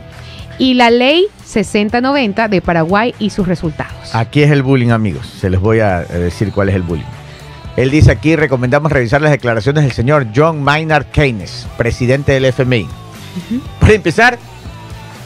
[0.57, 4.15] Y la ley 6090 de Paraguay y sus resultados.
[4.15, 5.27] Aquí es el bullying, amigos.
[5.27, 7.03] Se les voy a eh, decir cuál es el bullying.
[7.77, 12.87] Él dice aquí, recomendamos revisar las declaraciones del señor John Maynard Keynes, presidente del FMI.
[13.79, 14.39] Para empezar,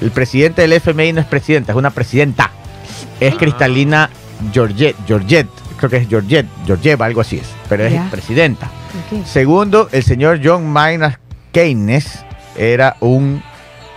[0.01, 2.51] el presidente del FMI no es presidenta, es una presidenta.
[3.21, 4.09] Es Cristalina
[4.51, 5.47] Georget, Georget,
[5.77, 8.69] creo que es Georget, Georgieva, algo así es, pero es presidenta.
[9.25, 11.19] Segundo, el señor John Maynard
[11.53, 12.25] Keynes
[12.57, 13.41] era un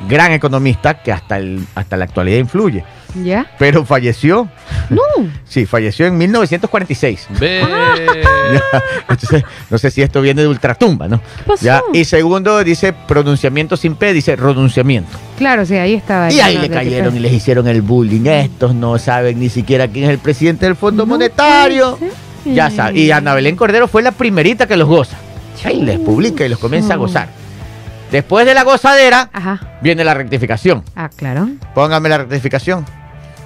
[0.09, 2.85] gran economista que hasta, el, hasta la actualidad influye,
[3.15, 3.47] ¿Ya?
[3.59, 4.49] pero falleció.
[4.91, 5.03] No.
[5.49, 7.29] Sí, falleció en 1946.
[7.39, 7.63] Ve.
[8.53, 8.61] Ya,
[9.09, 11.19] Entonces, no sé si esto viene de ultratumba, ¿no?
[11.19, 11.65] ¿Qué pasó?
[11.65, 15.17] Ya, y segundo, dice pronunciamiento sin P, dice renunciamiento.
[15.39, 16.31] Claro, sí, ahí estaba.
[16.31, 18.27] Y ahí no, le cayeron y les hicieron el bullying.
[18.27, 21.99] Estos no saben ni siquiera quién es el presidente del Fondo No Monetario.
[22.45, 22.99] Ya saben.
[22.99, 25.17] Y Ana Belén Cordero fue la primerita que los goza.
[25.65, 27.29] Ahí les publica y los comienza a gozar.
[28.13, 29.79] Después de la gozadera, Ajá.
[29.81, 30.85] viene la rectificación.
[30.95, 31.49] Ah, claro.
[31.75, 32.85] Póngame la rectificación.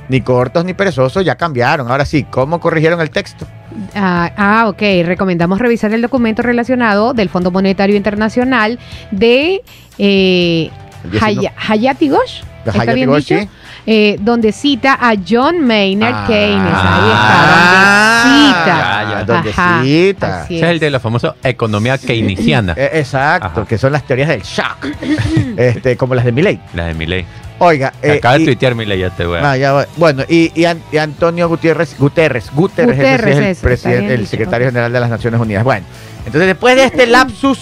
[0.08, 1.90] Ni cortos ni perezosos ya cambiaron.
[1.90, 3.46] Ahora sí, ¿cómo corrigieron el texto?
[3.94, 4.80] Ah, ah, ok.
[5.04, 8.78] Recomendamos revisar el documento relacionado del Fondo Monetario Internacional
[9.10, 9.62] de
[9.98, 10.70] eh,
[11.04, 11.20] El 19.
[11.24, 12.42] Haya- Hayati Ghosh.
[12.64, 13.38] ¿Está Hayati bien dicho?
[13.38, 13.48] sí.
[13.90, 16.72] Eh, donde cita a John Maynard Ah, Keynes.
[16.74, 19.32] Ah, Ahí está, donde ya, cita.
[19.34, 20.42] donde Ajá, cita.
[20.42, 22.74] así Ese es el de la famosa economía keynesiana.
[22.76, 23.64] Eh, exacto, Ajá.
[23.66, 24.86] que son las teorías del shock.
[25.56, 26.60] este, como las de Milley.
[26.74, 27.24] La de Milei.
[27.60, 29.50] Oiga, Que eh, Acaba de y- tuitear Milei, ya te voy a...
[29.50, 29.86] Ah, ya va.
[29.96, 34.30] Bueno, y, y An- y Antonio Gutiérrez, Guterres, Guterres, ese es el, presidente, el dicho.
[34.30, 35.64] secretario general de las Naciones Unidas.
[35.64, 35.84] Bueno,
[36.24, 37.58] entonces después de este lapsus,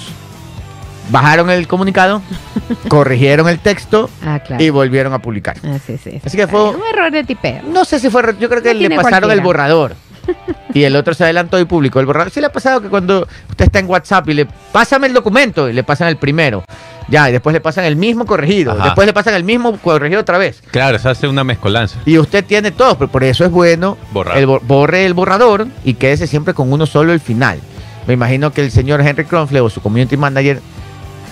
[1.11, 2.21] bajaron el comunicado,
[2.89, 4.63] corrigieron el texto Ah, claro.
[4.63, 5.57] y volvieron a publicar.
[5.65, 7.63] Ah, sí, sí, Así que fue- Un error de tipeo.
[7.65, 9.95] No sé si fue, yo creo que le pasaron el borrador.
[10.75, 12.31] Y el otro se adelantó y publicó el borrador.
[12.33, 15.71] Sí le ha pasado que cuando usted está en WhatsApp y le pásame el documento
[15.71, 16.65] y le pasan el primero.
[17.09, 18.73] Ya, y después le pasan el mismo corregido.
[18.73, 18.85] Ajá.
[18.87, 20.63] Después le pasan el mismo corregido otra vez.
[20.73, 21.99] Claro, se hace una mezcolanza.
[22.05, 24.39] Y usted tiene todo, pero por eso es bueno Borrar.
[24.39, 27.61] el bo- borre el borrador y quédese siempre con uno solo el final.
[28.09, 30.61] Me imagino que el señor Henry Kronfle o su community manager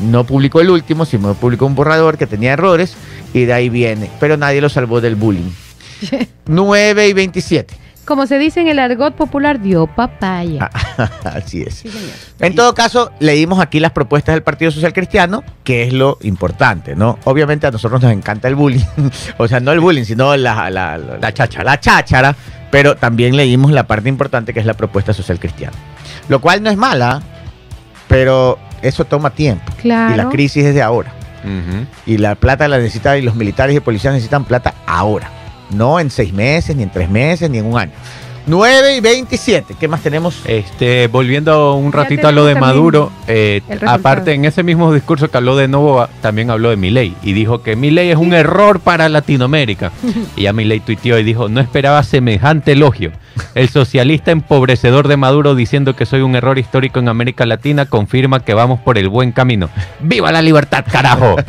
[0.00, 2.96] no publicó el último, sino publicó un borrador que tenía errores
[3.32, 4.10] y de ahí viene.
[4.20, 5.50] Pero nadie lo salvó del bullying.
[6.46, 7.74] 9 y 27.
[8.04, 10.70] Como se dice en el argot popular, dio papaya.
[11.24, 11.74] Así es.
[11.74, 12.10] Sí, señor.
[12.40, 16.94] En todo caso, leímos aquí las propuestas del Partido Social Cristiano, que es lo importante,
[16.94, 17.18] ¿no?
[17.24, 18.84] Obviamente a nosotros nos encanta el bullying,
[19.38, 21.64] o sea, no el bullying, sino la, la, la, La cháchara.
[21.64, 22.36] La cháchara,
[22.70, 25.76] pero también leímos la parte importante que es la propuesta social cristiana.
[26.28, 27.22] Lo cual no es mala,
[28.08, 29.72] pero eso toma tiempo.
[29.80, 30.14] Claro.
[30.14, 31.12] Y la crisis es de ahora.
[32.06, 35.30] Y la plata la necesitan, y los militares y policías necesitan plata ahora.
[35.74, 37.92] No en seis meses, ni en tres meses, ni en un año.
[38.46, 39.74] 9 y 27.
[39.78, 40.42] ¿Qué más tenemos?
[40.44, 45.36] Este, volviendo un ratito a lo de Maduro, eh, aparte en ese mismo discurso que
[45.38, 49.08] habló de Novoa, también habló de Milei y dijo que Milei es un error para
[49.08, 49.92] Latinoamérica.
[50.36, 53.12] y ya Milei tuiteó y dijo, no esperaba semejante elogio.
[53.54, 58.40] El socialista empobrecedor de Maduro diciendo que soy un error histórico en América Latina confirma
[58.40, 59.68] que vamos por el buen camino.
[60.00, 61.36] ¡Viva la libertad, carajo!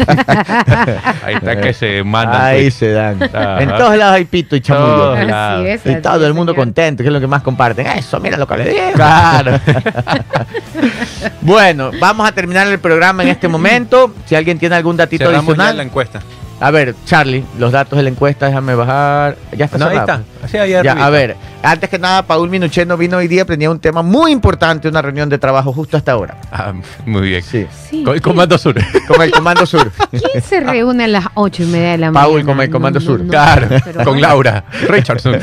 [1.26, 2.42] Ahí está que se mandan.
[2.42, 2.76] Ahí tweets.
[2.76, 3.22] se dan.
[3.24, 3.62] Ajá.
[3.62, 4.96] En todos lados hay pito y chamullo.
[4.96, 6.66] Todos Así es, Y todo el mundo señor.
[6.66, 7.88] contento, que es lo que más comparten.
[7.88, 8.82] Eso, mira lo que le digo.
[8.94, 9.60] Claro.
[11.42, 14.14] bueno, vamos a terminar el programa en este momento.
[14.26, 15.78] Si alguien tiene algún datito Cerramos ya adicional.
[15.78, 16.20] la encuesta.
[16.60, 19.36] A ver, Charlie, los datos de la encuesta, déjame bajar.
[19.58, 20.22] Ya está No, ahí cerrado.
[20.24, 20.46] está.
[20.46, 23.80] Así ahí Ya, a ver, antes que nada, Paul Minucheno vino hoy día, tenía un
[23.80, 26.38] tema muy importante, una reunión de trabajo justo hasta ahora.
[26.52, 26.74] Ah,
[27.06, 27.44] muy bien.
[27.44, 28.04] Sí, Sí.
[28.04, 28.76] Con el Comando Sur.
[29.08, 29.92] con el Comando Sur.
[30.10, 32.28] ¿Quién se reúne a las ocho y media de la mañana?
[32.32, 33.26] Paul, como el Comando Sur.
[33.28, 34.22] Claro, pero con.
[34.22, 35.40] Laura Richardson.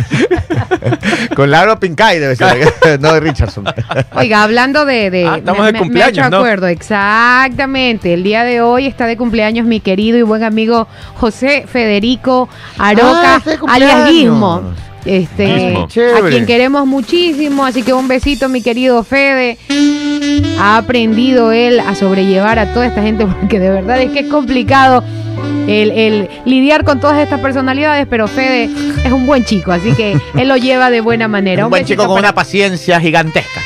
[1.36, 3.64] con Laura Pincay debe ser, no de Richardson.
[4.14, 5.10] Oiga, hablando de...
[5.10, 6.36] de Ah, estamos me- de cumpleaños, me ha hecho ¿no?
[6.38, 8.14] acuerdo, exactamente.
[8.14, 12.48] El día de hoy está de cumpleaños mi querido y buen amigo José Federico
[12.78, 13.36] Aroca,
[13.68, 14.10] Ah, alias.
[14.10, 14.62] Guismo.
[15.04, 19.58] Este, a quien queremos muchísimo, así que un besito, mi querido Fede.
[20.58, 24.28] Ha aprendido él a sobrellevar a toda esta gente porque de verdad es que es
[24.28, 25.02] complicado
[25.68, 28.68] el, el lidiar con todas estas personalidades, pero Fede
[29.04, 31.64] es un buen chico, así que él lo lleva de buena manera.
[31.64, 33.60] Un buen chico con para- una paciencia gigantesca.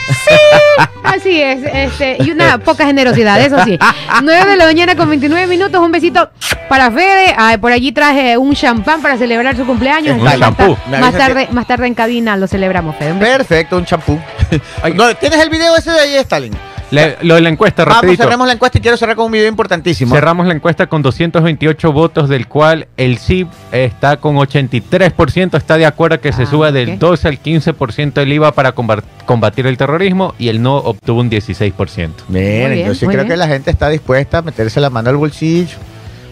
[1.02, 3.78] Así es, este, y una poca generosidad, eso sí.
[4.22, 6.28] 9 de la mañana con 29 minutos, un besito
[6.68, 7.34] para Fede.
[7.38, 10.18] Ah, por allí traje un champán para celebrar su cumpleaños.
[10.18, 10.76] Un Más champú.
[10.90, 13.12] Más tarde, más tarde en cabina lo celebramos, Fede.
[13.12, 13.18] Un.
[13.20, 14.18] Perfecto, un champú.
[14.94, 16.52] No, ¿Tienes el video ese de ahí, Stalin?
[16.91, 18.22] Le- lo de la encuesta, Vamos, rapidito.
[18.22, 20.14] cerremos la encuesta y quiero cerrar con un video importantísimo.
[20.14, 25.87] Cerramos la encuesta con 228 votos, del cual el sí está con 83%, está de
[25.87, 26.74] acuerdo que se Ah, suba ok.
[26.74, 31.28] del 12 al 15% el IVA para combatir el terrorismo y el no obtuvo un
[31.30, 32.24] 16%.
[32.28, 33.28] Miren, Muy bien, yo sí creo bien.
[33.28, 35.76] que la gente está dispuesta a meterse la mano al bolsillo.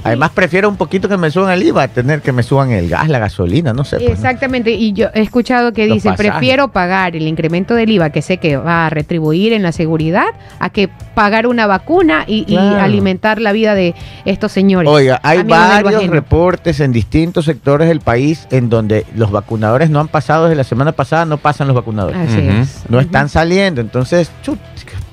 [0.05, 2.89] Además, prefiero un poquito que me suban el IVA a tener que me suban el
[2.89, 3.97] gas, la gasolina, no sé.
[3.97, 4.15] pues, ¿no?
[4.15, 6.33] Exactamente, y yo he escuchado que Los dice, pasajes.
[6.33, 10.27] prefiero pagar el incremento del IVA que sé que va a retribuir en la seguridad
[10.59, 13.95] a que pagar una vacuna y, alimentar la vida de
[14.25, 14.91] estos señores.
[14.91, 20.09] Oiga, hay varios reportes en distintos sectores del país en donde los vacunadores no han
[20.09, 22.19] pasado desde la semana pasada, no pasan los vacunadores.
[22.19, 22.63] Así Ujú.
[22.63, 22.85] es.
[22.89, 24.59] No están saliendo, entonces, chut,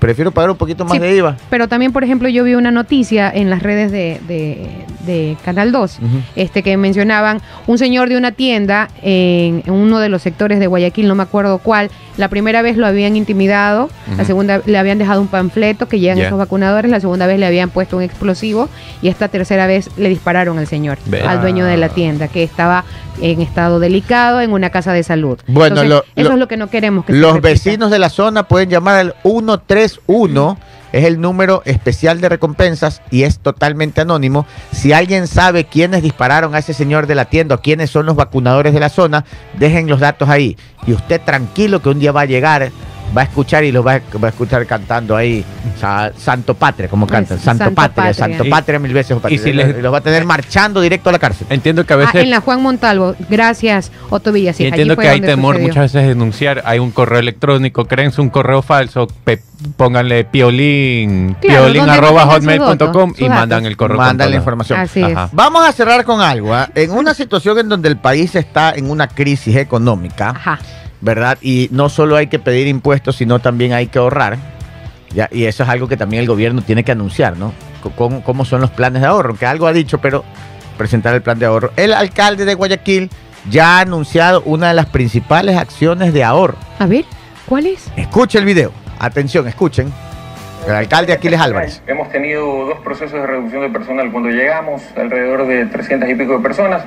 [0.01, 0.99] prefiero pagar un poquito más Sí.
[0.99, 1.37] de IVA.
[1.51, 4.67] Pero también, por ejemplo, yo vi una noticia en las redes de, de-
[5.05, 6.07] de Canal 2, Ujú.
[6.35, 10.67] este que mencionaban un señor de una tienda en, en uno de los sectores de
[10.67, 11.89] Guayaquil, no me acuerdo cuál.
[12.17, 16.17] La primera vez lo habían intimidado, la segunda le habían dejado un panfleto que llegan
[16.17, 16.27] Ya.
[16.27, 18.69] esos vacunadores, la segunda vez le habían puesto un explosivo
[19.01, 20.97] y esta tercera vez le dispararon al señor,
[21.27, 22.83] al dueño de la tienda, que estaba
[23.21, 25.39] en estado delicado en una casa de salud.
[25.47, 28.09] Bueno, Entonces, lo- eso lo- es lo que no queremos que Los vecinos de la
[28.09, 30.57] zona pueden llamar al 131,
[30.91, 34.45] es el número especial de recompensas y es totalmente anónimo.
[34.71, 38.15] Si alguien sabe quiénes dispararon a ese señor de la tienda o quiénes son los
[38.15, 39.25] vacunadores de la zona,
[39.57, 40.57] dejen los datos ahí.
[40.85, 42.71] Y usted tranquilo que un día va a llegar,
[43.15, 45.43] va a escuchar y lo va a, va a escuchar cantando ahí,
[45.79, 48.13] sa- Santo Patria, como cantan, Es Santo, Santo Patria, Patria.
[48.37, 49.17] Santo Patria mil veces.
[49.29, 51.47] y si les- los va a tener marchando directo a la cárcel.
[51.49, 52.15] Entiendo que a Ah, veces...
[52.23, 54.59] en la Juan Montalvo, gracias Otto Villas.
[54.59, 56.61] y entiendo que hay temor muchas veces de denunciar.
[56.65, 59.41] Hay un correo electrónico, créense un correo falso, pe-
[59.77, 63.65] pónganle piolín, Claro, piolín arroba hotmail.com y mandan datos.
[63.67, 63.97] el correo.
[63.97, 64.79] Mandan la información.
[64.79, 65.25] Así Ajá.
[65.25, 65.29] es.
[65.33, 66.53] Vamos a cerrar con algo.
[66.53, 66.69] ¿ah?
[66.75, 70.59] En una situación en donde el país está en una crisis económica, Ajá.
[71.01, 71.37] ¿Verdad?
[71.41, 74.37] Y no solo hay que pedir impuestos, sino también hay que ahorrar.
[75.13, 77.53] Ya, y eso es algo que también el gobierno tiene que anunciar, ¿no?
[77.97, 79.35] ¿Cómo, cómo son los planes de ahorro?
[79.35, 80.23] Que algo ha dicho, pero
[80.77, 81.71] presentar el plan de ahorro.
[81.75, 83.09] El alcalde de Guayaquil
[83.49, 86.55] ya ha anunciado una de las principales acciones de ahorro.
[86.79, 87.05] A ver,
[87.45, 87.91] ¿cuál es?
[87.95, 88.71] Escuche el video.
[88.99, 89.91] Atención, escuchen.
[90.67, 91.81] El alcalde Aquiles Álvarez.
[91.87, 94.11] Hemos tenido dos procesos de reducción de personal.
[94.11, 96.83] Cuando llegamos, alrededor de 300 y pico de personas.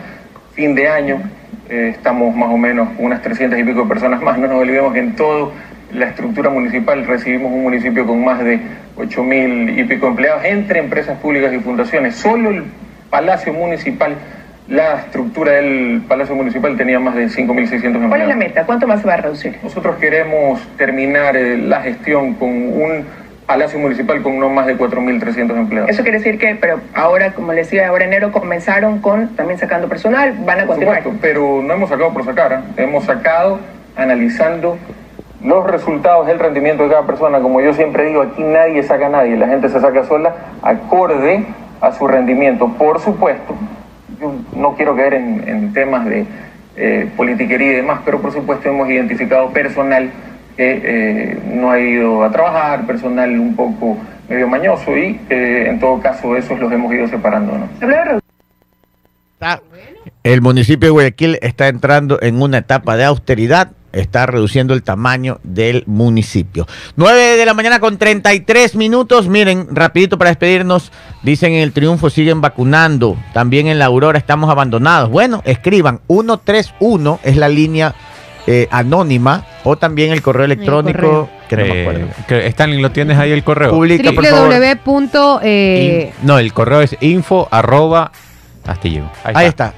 [0.55, 1.21] Fin de año,
[1.69, 4.39] eh, estamos más o menos unas 300 y pico de personas más.
[4.39, 5.51] No nos olvidemos que en toda
[5.93, 8.61] la estructura municipal recibimos un municipio con más de
[8.97, 12.17] 8 mil y pico empleados entre empresas públicas y fundaciones.
[12.17, 12.65] Solo el
[13.11, 14.17] Palacio Municipal
[14.69, 18.09] la estructura del Palacio Municipal tenía más de 5.600 empleados.
[18.09, 18.65] ¿Cuál es la meta?
[18.65, 19.59] ¿Cuánto más se va a reducir?
[19.63, 23.05] Nosotros queremos terminar eh, la gestión con un
[23.47, 25.91] Palacio Municipal con no más de 4.300 empleados.
[25.91, 29.89] Eso quiere decir que, pero ahora, como les decía, ahora enero comenzaron con también sacando
[29.89, 31.03] personal, van a Por continuar.
[31.03, 32.83] supuesto, pero no hemos sacado por sacar, ¿eh?
[32.83, 33.59] hemos sacado
[33.97, 34.79] analizando
[35.43, 37.41] los resultados del rendimiento de cada persona.
[37.41, 41.45] Como yo siempre digo, aquí nadie saca a nadie, la gente se saca sola acorde
[41.83, 42.69] a su rendimiento.
[42.79, 43.55] Por supuesto,
[44.21, 46.25] yo no quiero caer en, en temas de
[46.77, 50.11] eh, politiquería y demás, pero por supuesto hemos identificado personal
[50.57, 53.97] que eh, no ha ido a trabajar, personal un poco
[54.29, 57.59] medio mañoso y eh, en todo caso esos los hemos ido separando.
[57.59, 57.69] ¿no?
[59.35, 59.61] Está-
[60.23, 65.39] El municipio de Guayaquil está entrando en una etapa de austeridad, está reduciendo el tamaño
[65.43, 66.67] del municipio.
[66.97, 69.29] 9 de la mañana con 33 minutos.
[69.29, 70.91] Miren, rapidito para despedirnos.
[71.23, 73.17] Dicen en el triunfo siguen vacunando.
[73.35, 75.11] También en la Aurora estamos abandonados.
[75.11, 77.95] Bueno, escriban 131 es la línea
[78.47, 81.29] eh, anónima o también el correo electrónico correo.
[81.49, 82.07] que no me Eh, acuerdo.
[82.29, 83.71] que- Stanley, ¿lo tienes ahí el correo?
[83.71, 84.49] Publica, por favor.
[84.51, 85.39] www.
[85.43, 88.11] eh, In- no, el correo es info arroba.
[88.67, 89.11] Hasta llego.
[89.25, 89.73] Ahí está.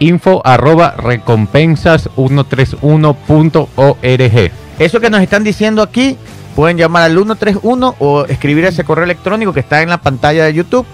[0.00, 4.50] Info arroba recompensas 131.org.
[4.78, 6.16] Eso que nos están diciendo aquí,
[6.54, 10.54] pueden llamar al 131 o escribir ese correo electrónico que está en la pantalla de
[10.54, 10.86] YouTube.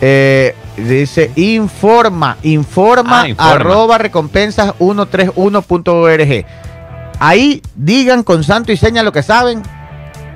[0.00, 3.52] Eh, dice informa, informa, Ah, informa.
[3.52, 6.44] arroba recompensas 131.org.
[7.18, 9.62] Ahí digan con santo y seña lo que saben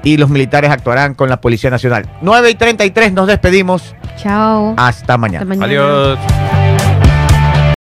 [0.02, 2.08] y los militares actuarán con la Policía Nacional.
[2.22, 3.94] 9 y 33, nos despedimos.
[4.16, 4.74] chao.
[4.76, 5.42] Hasta mañana.
[5.42, 5.66] Hasta mañana.
[5.66, 6.18] Adiós.